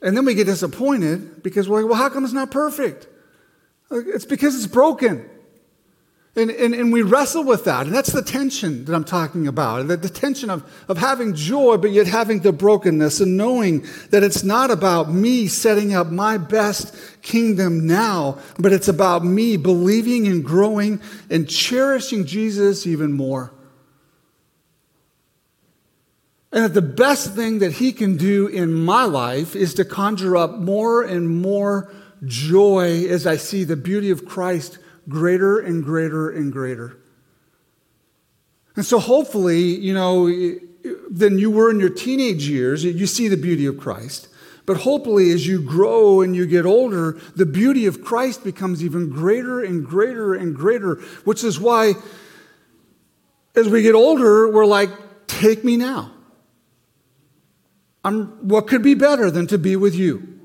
And 0.00 0.16
then 0.16 0.24
we 0.24 0.34
get 0.34 0.44
disappointed 0.44 1.42
because 1.42 1.68
we're 1.68 1.82
like, 1.82 1.90
well, 1.90 2.00
how 2.00 2.08
come 2.08 2.22
it's 2.22 2.32
not 2.32 2.52
perfect? 2.52 3.08
It's 3.90 4.24
because 4.24 4.54
it's 4.54 4.72
broken. 4.72 5.28
And, 6.38 6.52
and, 6.52 6.72
and 6.72 6.92
we 6.92 7.02
wrestle 7.02 7.42
with 7.42 7.64
that. 7.64 7.86
And 7.86 7.94
that's 7.94 8.12
the 8.12 8.22
tension 8.22 8.84
that 8.84 8.94
I'm 8.94 9.02
talking 9.02 9.48
about. 9.48 9.88
The, 9.88 9.96
the 9.96 10.08
tension 10.08 10.50
of, 10.50 10.62
of 10.86 10.96
having 10.96 11.34
joy, 11.34 11.78
but 11.78 11.90
yet 11.90 12.06
having 12.06 12.40
the 12.40 12.52
brokenness 12.52 13.20
and 13.20 13.36
knowing 13.36 13.84
that 14.10 14.22
it's 14.22 14.44
not 14.44 14.70
about 14.70 15.10
me 15.12 15.48
setting 15.48 15.94
up 15.94 16.12
my 16.12 16.38
best 16.38 16.94
kingdom 17.22 17.88
now, 17.88 18.38
but 18.56 18.72
it's 18.72 18.86
about 18.86 19.24
me 19.24 19.56
believing 19.56 20.28
and 20.28 20.44
growing 20.44 21.00
and 21.28 21.48
cherishing 21.48 22.24
Jesus 22.24 22.86
even 22.86 23.12
more. 23.12 23.52
And 26.52 26.64
that 26.64 26.74
the 26.74 26.82
best 26.82 27.34
thing 27.34 27.58
that 27.58 27.72
he 27.72 27.92
can 27.92 28.16
do 28.16 28.46
in 28.46 28.72
my 28.72 29.04
life 29.04 29.56
is 29.56 29.74
to 29.74 29.84
conjure 29.84 30.36
up 30.36 30.52
more 30.52 31.02
and 31.02 31.42
more 31.42 31.92
joy 32.24 33.06
as 33.08 33.26
I 33.26 33.38
see 33.38 33.64
the 33.64 33.76
beauty 33.76 34.10
of 34.10 34.24
Christ 34.24 34.78
greater 35.08 35.58
and 35.58 35.84
greater 35.84 36.30
and 36.30 36.52
greater. 36.52 36.98
And 38.76 38.84
so, 38.84 38.98
hopefully, 38.98 39.60
you 39.60 39.92
know, 39.92 40.28
than 41.10 41.38
you 41.38 41.50
were 41.50 41.70
in 41.70 41.80
your 41.80 41.90
teenage 41.90 42.48
years, 42.48 42.84
you 42.84 43.06
see 43.06 43.28
the 43.28 43.36
beauty 43.36 43.66
of 43.66 43.78
Christ. 43.78 44.28
But 44.66 44.78
hopefully, 44.78 45.30
as 45.30 45.46
you 45.46 45.62
grow 45.62 46.20
and 46.20 46.36
you 46.36 46.46
get 46.46 46.66
older, 46.66 47.18
the 47.34 47.46
beauty 47.46 47.86
of 47.86 48.04
Christ 48.04 48.44
becomes 48.44 48.84
even 48.84 49.08
greater 49.08 49.64
and 49.64 49.84
greater 49.84 50.34
and 50.34 50.54
greater, 50.54 50.96
which 51.24 51.42
is 51.42 51.58
why, 51.58 51.94
as 53.56 53.68
we 53.68 53.82
get 53.82 53.94
older, 53.94 54.50
we're 54.50 54.66
like, 54.66 54.90
take 55.26 55.64
me 55.64 55.76
now. 55.76 56.12
I'm, 58.04 58.26
what 58.46 58.68
could 58.68 58.82
be 58.82 58.94
better 58.94 59.30
than 59.30 59.46
to 59.48 59.58
be 59.58 59.74
with 59.74 59.94
you? 59.94 60.37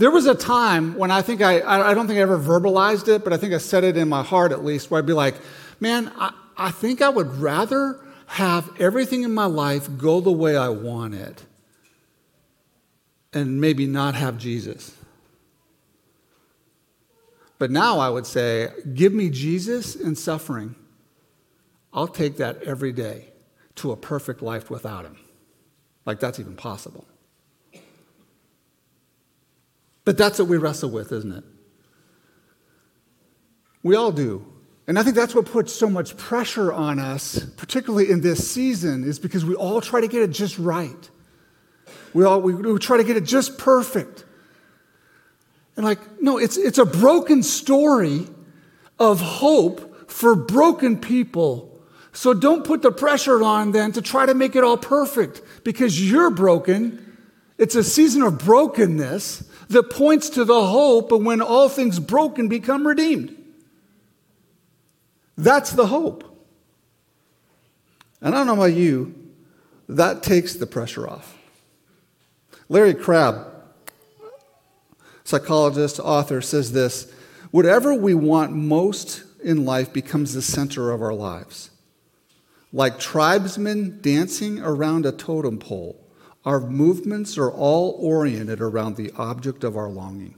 There 0.00 0.10
was 0.10 0.24
a 0.24 0.34
time 0.34 0.94
when 0.96 1.10
I 1.10 1.20
think 1.20 1.42
I, 1.42 1.60
I 1.60 1.92
don't 1.92 2.06
think 2.06 2.18
I 2.18 2.22
ever 2.22 2.38
verbalized 2.38 3.08
it, 3.08 3.22
but 3.22 3.34
I 3.34 3.36
think 3.36 3.52
I 3.52 3.58
said 3.58 3.84
it 3.84 3.98
in 3.98 4.08
my 4.08 4.22
heart 4.22 4.50
at 4.50 4.64
least, 4.64 4.90
where 4.90 4.98
I'd 4.98 5.04
be 5.04 5.12
like, 5.12 5.34
man, 5.78 6.10
I, 6.16 6.32
I 6.56 6.70
think 6.70 7.02
I 7.02 7.10
would 7.10 7.34
rather 7.34 8.00
have 8.28 8.70
everything 8.80 9.24
in 9.24 9.34
my 9.34 9.44
life 9.44 9.98
go 9.98 10.22
the 10.22 10.32
way 10.32 10.56
I 10.56 10.70
want 10.70 11.16
it 11.16 11.44
and 13.34 13.60
maybe 13.60 13.86
not 13.86 14.14
have 14.14 14.38
Jesus. 14.38 14.96
But 17.58 17.70
now 17.70 17.98
I 17.98 18.08
would 18.08 18.24
say, 18.24 18.70
give 18.94 19.12
me 19.12 19.28
Jesus 19.28 19.96
in 19.96 20.16
suffering. 20.16 20.76
I'll 21.92 22.08
take 22.08 22.38
that 22.38 22.62
every 22.62 22.92
day 22.92 23.26
to 23.74 23.92
a 23.92 23.98
perfect 23.98 24.40
life 24.40 24.70
without 24.70 25.04
him. 25.04 25.18
Like 26.06 26.20
that's 26.20 26.40
even 26.40 26.56
possible. 26.56 27.04
But 30.04 30.16
that's 30.16 30.38
what 30.38 30.48
we 30.48 30.56
wrestle 30.56 30.90
with, 30.90 31.12
isn't 31.12 31.32
it? 31.32 31.44
We 33.82 33.96
all 33.96 34.12
do. 34.12 34.46
And 34.86 34.98
I 34.98 35.02
think 35.02 35.14
that's 35.14 35.34
what 35.34 35.46
puts 35.46 35.72
so 35.72 35.88
much 35.88 36.16
pressure 36.16 36.72
on 36.72 36.98
us, 36.98 37.44
particularly 37.56 38.10
in 38.10 38.22
this 38.22 38.50
season, 38.50 39.04
is 39.04 39.18
because 39.18 39.44
we 39.44 39.54
all 39.54 39.80
try 39.80 40.00
to 40.00 40.08
get 40.08 40.22
it 40.22 40.30
just 40.30 40.58
right. 40.58 41.10
We 42.12 42.24
all 42.24 42.40
we, 42.40 42.54
we 42.54 42.78
try 42.78 42.96
to 42.96 43.04
get 43.04 43.16
it 43.16 43.24
just 43.24 43.56
perfect. 43.56 44.24
And 45.76 45.84
like, 45.84 46.20
no, 46.20 46.38
it's 46.38 46.56
it's 46.56 46.78
a 46.78 46.84
broken 46.84 47.42
story 47.42 48.26
of 48.98 49.20
hope 49.20 50.10
for 50.10 50.34
broken 50.34 50.98
people. 50.98 51.80
So 52.12 52.34
don't 52.34 52.64
put 52.64 52.82
the 52.82 52.90
pressure 52.90 53.42
on 53.42 53.70
then 53.70 53.92
to 53.92 54.02
try 54.02 54.26
to 54.26 54.34
make 54.34 54.56
it 54.56 54.64
all 54.64 54.76
perfect 54.76 55.42
because 55.62 56.10
you're 56.10 56.30
broken. 56.30 57.16
It's 57.56 57.76
a 57.76 57.84
season 57.84 58.22
of 58.22 58.38
brokenness 58.38 59.48
that 59.70 59.84
points 59.84 60.30
to 60.30 60.44
the 60.44 60.66
hope 60.66 61.12
of 61.12 61.22
when 61.22 61.40
all 61.40 61.68
things 61.68 61.98
broken 61.98 62.48
become 62.48 62.86
redeemed. 62.86 63.36
That's 65.38 65.70
the 65.70 65.86
hope. 65.86 66.24
And 68.20 68.34
I 68.34 68.38
don't 68.38 68.48
know 68.48 68.54
about 68.54 68.74
you, 68.74 69.14
that 69.88 70.22
takes 70.22 70.54
the 70.54 70.66
pressure 70.66 71.08
off. 71.08 71.38
Larry 72.68 72.94
Crabb, 72.94 73.46
psychologist, 75.24 75.98
author, 76.00 76.40
says 76.40 76.72
this 76.72 77.10
Whatever 77.52 77.94
we 77.94 78.14
want 78.14 78.52
most 78.52 79.22
in 79.42 79.64
life 79.64 79.92
becomes 79.92 80.34
the 80.34 80.42
center 80.42 80.90
of 80.90 81.00
our 81.00 81.14
lives. 81.14 81.70
Like 82.72 82.98
tribesmen 82.98 84.00
dancing 84.00 84.60
around 84.60 85.06
a 85.06 85.12
totem 85.12 85.58
pole, 85.58 86.04
our 86.44 86.60
movements 86.60 87.36
are 87.36 87.50
all 87.50 87.96
oriented 87.98 88.60
around 88.60 88.96
the 88.96 89.12
object 89.16 89.62
of 89.64 89.76
our 89.76 89.88
longing. 89.88 90.34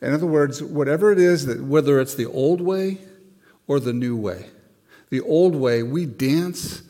In 0.00 0.12
other 0.12 0.26
words, 0.26 0.62
whatever 0.62 1.12
it 1.12 1.18
is 1.18 1.46
that, 1.46 1.62
whether 1.62 2.00
it's 2.00 2.14
the 2.14 2.26
old 2.26 2.60
way 2.60 2.98
or 3.66 3.78
the 3.78 3.92
new 3.92 4.16
way, 4.16 4.46
the 5.10 5.20
old 5.20 5.54
way, 5.54 5.82
we 5.82 6.06
dance 6.06 6.82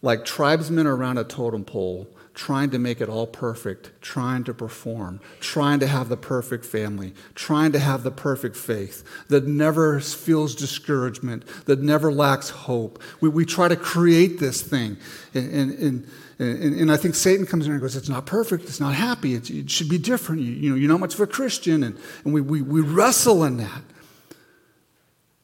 like 0.00 0.24
tribesmen 0.24 0.86
around 0.86 1.18
a 1.18 1.24
totem 1.24 1.64
pole, 1.64 2.08
trying 2.34 2.70
to 2.70 2.78
make 2.78 3.00
it 3.00 3.08
all 3.08 3.26
perfect, 3.26 3.90
trying 4.00 4.44
to 4.44 4.54
perform, 4.54 5.20
trying 5.40 5.80
to 5.80 5.86
have 5.86 6.08
the 6.08 6.16
perfect 6.16 6.64
family, 6.64 7.12
trying 7.34 7.72
to 7.72 7.78
have 7.78 8.02
the 8.02 8.10
perfect 8.10 8.56
faith 8.56 9.04
that 9.28 9.46
never 9.46 10.00
feels 10.00 10.54
discouragement, 10.54 11.44
that 11.66 11.80
never 11.80 12.12
lacks 12.12 12.50
hope. 12.50 13.02
We, 13.20 13.28
we 13.28 13.44
try 13.44 13.68
to 13.68 13.76
create 13.76 14.40
this 14.40 14.62
thing. 14.62 14.96
And, 15.34 15.52
and, 15.52 15.78
and 15.78 16.10
and, 16.38 16.90
I 16.90 16.96
think 16.96 17.14
Satan 17.14 17.46
comes 17.46 17.66
in 17.66 17.72
and 17.72 17.80
goes, 17.80 17.94
It's 17.94 18.08
not 18.08 18.26
perfect, 18.26 18.64
it's 18.64 18.80
not 18.80 18.94
happy, 18.94 19.34
it's, 19.34 19.48
it 19.48 19.70
should 19.70 19.88
be 19.88 19.98
different. 19.98 20.42
You, 20.42 20.50
you, 20.50 20.70
know, 20.70 20.76
you're 20.76 20.88
not 20.88 20.98
much 20.98 21.14
of 21.14 21.20
a 21.20 21.26
Christian. 21.26 21.84
And, 21.84 21.96
and 22.24 22.34
we, 22.34 22.40
we, 22.40 22.62
we 22.62 22.80
wrestle 22.80 23.44
in 23.44 23.58
that. 23.58 23.82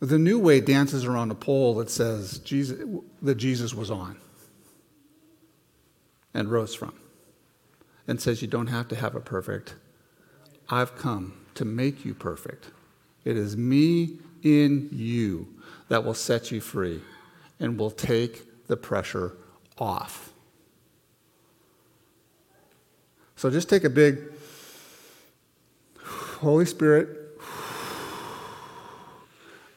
The 0.01 0.19
new 0.19 0.41
way 0.41 0.61
dances 0.61 1.05
around 1.05 1.31
a 1.31 1.37
pole 1.37 1.77
that 1.77 1.89
says 1.89 2.39
Jesus, 2.41 2.85
that 3.23 3.37
Jesus 3.37 3.75
was 3.75 3.93
on 3.93 4.17
and 6.39 6.53
rose 6.53 6.73
from 6.73 6.95
and 8.07 8.21
says, 8.21 8.41
You 8.41 8.49
don't 8.49 8.69
have 8.69 8.87
to 8.89 8.97
have 8.97 9.17
it 9.17 9.25
perfect. 9.25 9.75
I've 10.69 10.97
come 10.97 11.45
to 11.55 11.65
make 11.65 12.05
you 12.05 12.15
perfect. 12.15 12.71
It 13.25 13.37
is 13.37 13.57
me 13.57 14.19
in 14.45 14.89
you 14.93 15.49
that 15.89 16.05
will 16.05 16.15
set 16.15 16.53
you 16.53 16.61
free 16.61 17.01
and 17.59 17.77
will 17.77 17.91
take 17.91 18.67
the 18.69 18.77
pressure 18.77 19.37
off. 19.79 20.33
So 23.35 23.51
just 23.51 23.69
take 23.69 23.83
a 23.83 23.91
big 23.91 24.21
Holy 26.05 26.67
Spirit 26.67 27.09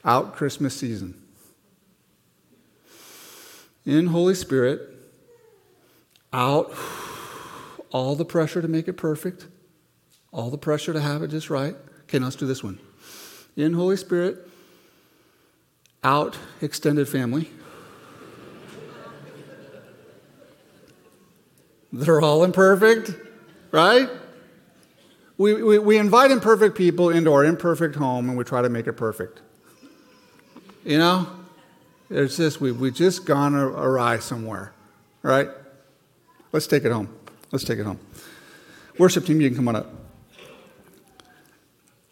out 0.06 0.36
Christmas 0.36 0.78
season. 0.78 1.20
In 3.84 4.08
Holy 4.08 4.36
Spirit, 4.36 4.91
out 6.34 6.74
all 7.92 8.16
the 8.16 8.26
pressure 8.26 8.62
to 8.62 8.68
make 8.68 8.88
it 8.88 8.94
perfect, 8.94 9.48
all 10.32 10.50
the 10.50 10.58
pressure 10.58 10.94
to 10.94 11.02
have 11.02 11.24
it 11.24 11.30
just 11.30 11.50
right. 11.50 11.76
Okay, 12.04 12.20
now 12.20 12.26
let's 12.26 12.36
do 12.36 12.46
this 12.46 12.64
one. 12.64 12.80
In 13.56 13.74
Holy 13.74 13.98
Spirit, 13.98 14.48
out 16.04 16.38
extended 16.62 17.08
family. 17.08 17.50
They're 21.94 22.22
all 22.22 22.44
imperfect 22.46 23.12
right? 23.72 24.10
We, 25.38 25.62
we, 25.64 25.80
we 25.80 25.98
invite 25.98 26.30
imperfect 26.30 26.78
people 26.78 27.10
into 27.10 27.34
our 27.34 27.44
imperfect 27.44 27.96
home 27.96 28.30
and 28.30 28.38
we 28.38 28.44
try 28.44 28.62
to 28.62 28.70
make 28.70 28.88
it 28.88 28.94
perfect. 28.94 29.42
You 30.86 31.00
know? 31.00 31.28
It's 32.10 32.38
just, 32.38 32.60
we, 32.60 32.72
we've 32.72 32.94
just 32.94 33.26
gone 33.26 33.56
awry 33.56 34.20
somewhere, 34.20 34.74
right? 35.24 35.48
Let's 36.52 36.68
take 36.68 36.84
it 36.84 36.92
home. 36.92 37.10
Let's 37.52 37.64
take 37.64 37.80
it 37.80 37.86
home. 37.86 38.00
Worship 38.98 39.26
team, 39.26 39.42
you 39.42 39.50
can 39.50 39.56
come 39.56 39.68
on 39.68 39.76
up. 39.76 39.94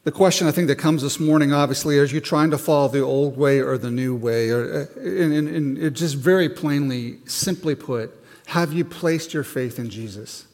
The 0.03 0.11
question 0.11 0.47
I 0.47 0.51
think 0.51 0.67
that 0.69 0.77
comes 0.77 1.01
this 1.01 1.19
morning, 1.19 1.53
obviously, 1.53 1.97
is 1.97 2.11
you 2.11 2.21
trying 2.21 2.51
to 2.51 2.57
follow 2.57 2.87
the 2.87 3.01
old 3.01 3.37
way 3.37 3.59
or 3.59 3.77
the 3.77 3.91
new 3.91 4.15
way? 4.15 4.49
Or, 4.49 4.87
uh, 4.95 4.99
and, 4.99 5.33
and, 5.33 5.77
and 5.77 5.95
just 5.95 6.15
very 6.15 6.49
plainly, 6.49 7.19
simply 7.25 7.75
put, 7.75 8.11
have 8.47 8.73
you 8.73 8.85
placed 8.85 9.33
your 9.33 9.43
faith 9.43 9.77
in 9.77 9.89
Jesus? 9.89 10.47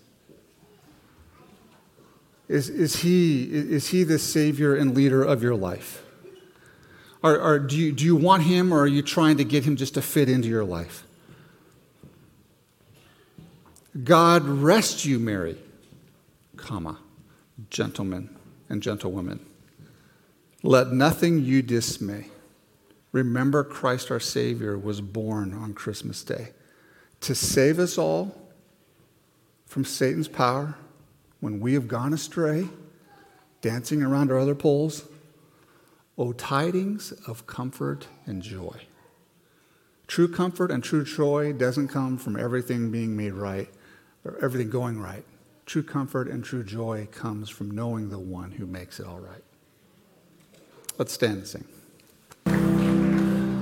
Is, 2.47 2.69
is, 2.69 2.97
he, 2.97 3.43
is 3.43 3.89
he 3.89 4.03
the 4.03 4.19
Savior 4.19 4.75
and 4.75 4.93
leader 4.95 5.23
of 5.23 5.41
your 5.41 5.55
life? 5.55 6.03
Or, 7.23 7.39
or 7.39 7.59
do, 7.59 7.77
you, 7.77 7.91
do 7.91 8.03
you 8.03 8.15
want 8.15 8.43
him, 8.43 8.73
or 8.73 8.81
are 8.81 8.87
you 8.87 9.01
trying 9.01 9.37
to 9.37 9.43
get 9.43 9.63
him 9.63 9.77
just 9.77 9.93
to 9.93 10.01
fit 10.01 10.27
into 10.27 10.47
your 10.47 10.65
life? 10.65 11.04
God 14.03 14.43
rest 14.43 15.05
you, 15.05 15.19
Mary, 15.19 15.57
comma, 16.57 16.99
gentlemen 17.69 18.29
and 18.67 18.83
gentlewomen. 18.83 19.39
Let 20.63 20.91
nothing 20.91 21.43
you 21.43 21.61
dismay. 21.61 22.25
Remember, 23.13 23.63
Christ 23.63 24.11
our 24.11 24.19
Savior 24.19 24.77
was 24.77 24.99
born 24.99 25.53
on 25.53 25.73
Christmas 25.73 26.23
Day 26.23 26.49
to 27.21 27.33
save 27.33 27.79
us 27.79 27.97
all 27.97 28.35
from 29.65 29.85
Satan's 29.85 30.27
power 30.27 30.75
when 31.39 31.61
we 31.61 31.73
have 31.73 31.87
gone 31.87 32.11
astray, 32.11 32.67
dancing 33.61 34.03
around 34.03 34.29
our 34.29 34.39
other 34.39 34.55
poles, 34.55 35.07
O 36.17 36.33
tidings 36.33 37.13
of 37.27 37.47
comfort 37.47 38.07
and 38.25 38.41
joy. 38.41 38.81
True 40.07 40.27
comfort 40.27 40.69
and 40.69 40.83
true 40.83 41.05
joy 41.05 41.53
doesn't 41.53 41.87
come 41.87 42.17
from 42.17 42.37
everything 42.37 42.91
being 42.91 43.15
made 43.15 43.33
right 43.33 43.69
everything 44.41 44.69
going 44.69 44.99
right. 44.99 45.23
True 45.65 45.83
comfort 45.83 46.27
and 46.27 46.43
true 46.43 46.63
joy 46.63 47.07
comes 47.11 47.49
from 47.49 47.71
knowing 47.71 48.09
the 48.09 48.19
one 48.19 48.51
who 48.51 48.65
makes 48.65 48.99
it 48.99 49.07
all 49.07 49.19
right. 49.19 49.43
Let's 50.97 51.13
stand 51.13 51.37
and 51.37 51.47
sing. 51.47 51.65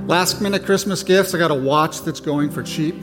Last 0.07 0.41
minute 0.41 0.65
Christmas 0.65 1.01
gifts. 1.01 1.33
I 1.33 1.37
got 1.37 1.51
a 1.51 1.55
watch 1.55 2.01
that's 2.01 2.19
going 2.19 2.49
for 2.49 2.61
cheap. 2.61 2.95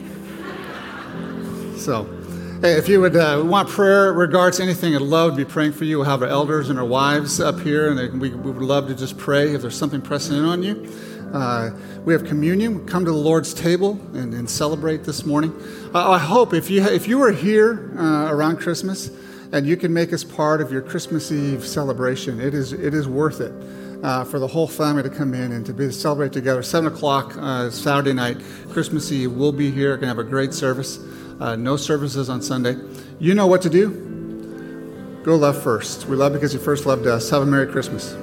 So. 1.76 2.16
Hey, 2.60 2.72
if 2.72 2.90
you 2.90 3.00
would 3.00 3.16
uh, 3.16 3.42
want 3.42 3.70
prayer 3.70 4.12
regards 4.12 4.60
anything, 4.60 4.94
I'd 4.94 5.00
love 5.00 5.30
to 5.30 5.36
be 5.38 5.46
praying 5.46 5.72
for 5.72 5.84
you. 5.86 5.96
We'll 5.96 6.10
have 6.10 6.22
our 6.22 6.28
elders 6.28 6.68
and 6.68 6.78
our 6.78 6.84
wives 6.84 7.40
up 7.40 7.58
here, 7.60 7.90
and 7.90 8.20
we, 8.20 8.34
we 8.34 8.50
would 8.50 8.62
love 8.62 8.86
to 8.88 8.94
just 8.94 9.16
pray 9.16 9.54
if 9.54 9.62
there's 9.62 9.78
something 9.78 10.02
pressing 10.02 10.36
in 10.36 10.44
on 10.44 10.62
you. 10.62 10.74
Uh, 11.32 11.70
we 12.04 12.12
have 12.12 12.24
communion. 12.24 12.86
Come 12.86 13.04
to 13.04 13.10
the 13.10 13.16
Lord's 13.16 13.54
table 13.54 14.00
and, 14.14 14.34
and 14.34 14.48
celebrate 14.48 15.04
this 15.04 15.24
morning. 15.24 15.52
Uh, 15.94 16.10
I 16.10 16.18
hope 16.18 16.54
if 16.54 16.70
you 16.70 16.82
if 16.82 17.08
you 17.08 17.22
are 17.22 17.32
here 17.32 17.92
uh, 17.96 18.28
around 18.30 18.58
Christmas 18.58 19.10
and 19.52 19.66
you 19.66 19.76
can 19.76 19.92
make 19.92 20.12
us 20.12 20.22
part 20.24 20.60
of 20.60 20.70
your 20.70 20.82
Christmas 20.82 21.30
Eve 21.32 21.66
celebration, 21.66 22.40
it 22.40 22.54
is 22.54 22.72
it 22.72 22.94
is 22.94 23.08
worth 23.08 23.40
it. 23.40 23.52
Uh, 24.02 24.24
for 24.24 24.38
the 24.38 24.46
whole 24.46 24.66
family 24.66 25.02
to 25.02 25.10
come 25.10 25.34
in 25.34 25.52
and 25.52 25.66
to 25.66 25.74
be 25.74 25.84
to 25.84 25.92
celebrate 25.92 26.32
together. 26.32 26.62
Seven 26.62 26.90
o'clock 26.90 27.36
uh, 27.36 27.68
Saturday 27.68 28.14
night, 28.14 28.38
Christmas 28.70 29.12
Eve. 29.12 29.30
We'll 29.30 29.52
be 29.52 29.70
here. 29.70 29.98
To 29.98 30.06
have 30.06 30.18
a 30.18 30.24
great 30.24 30.54
service 30.54 30.98
uh, 31.40 31.56
no 31.56 31.76
services 31.76 32.28
on 32.28 32.42
Sunday. 32.42 32.76
You 33.18 33.34
know 33.34 33.46
what 33.46 33.62
to 33.62 33.70
do. 33.70 35.20
Go 35.24 35.36
love 35.36 35.60
first. 35.62 36.06
We 36.06 36.16
love 36.16 36.32
because 36.32 36.54
you 36.54 36.60
first 36.60 36.86
loved 36.86 37.06
us. 37.06 37.30
Have 37.30 37.42
a 37.42 37.46
Merry 37.46 37.66
Christmas. 37.66 38.14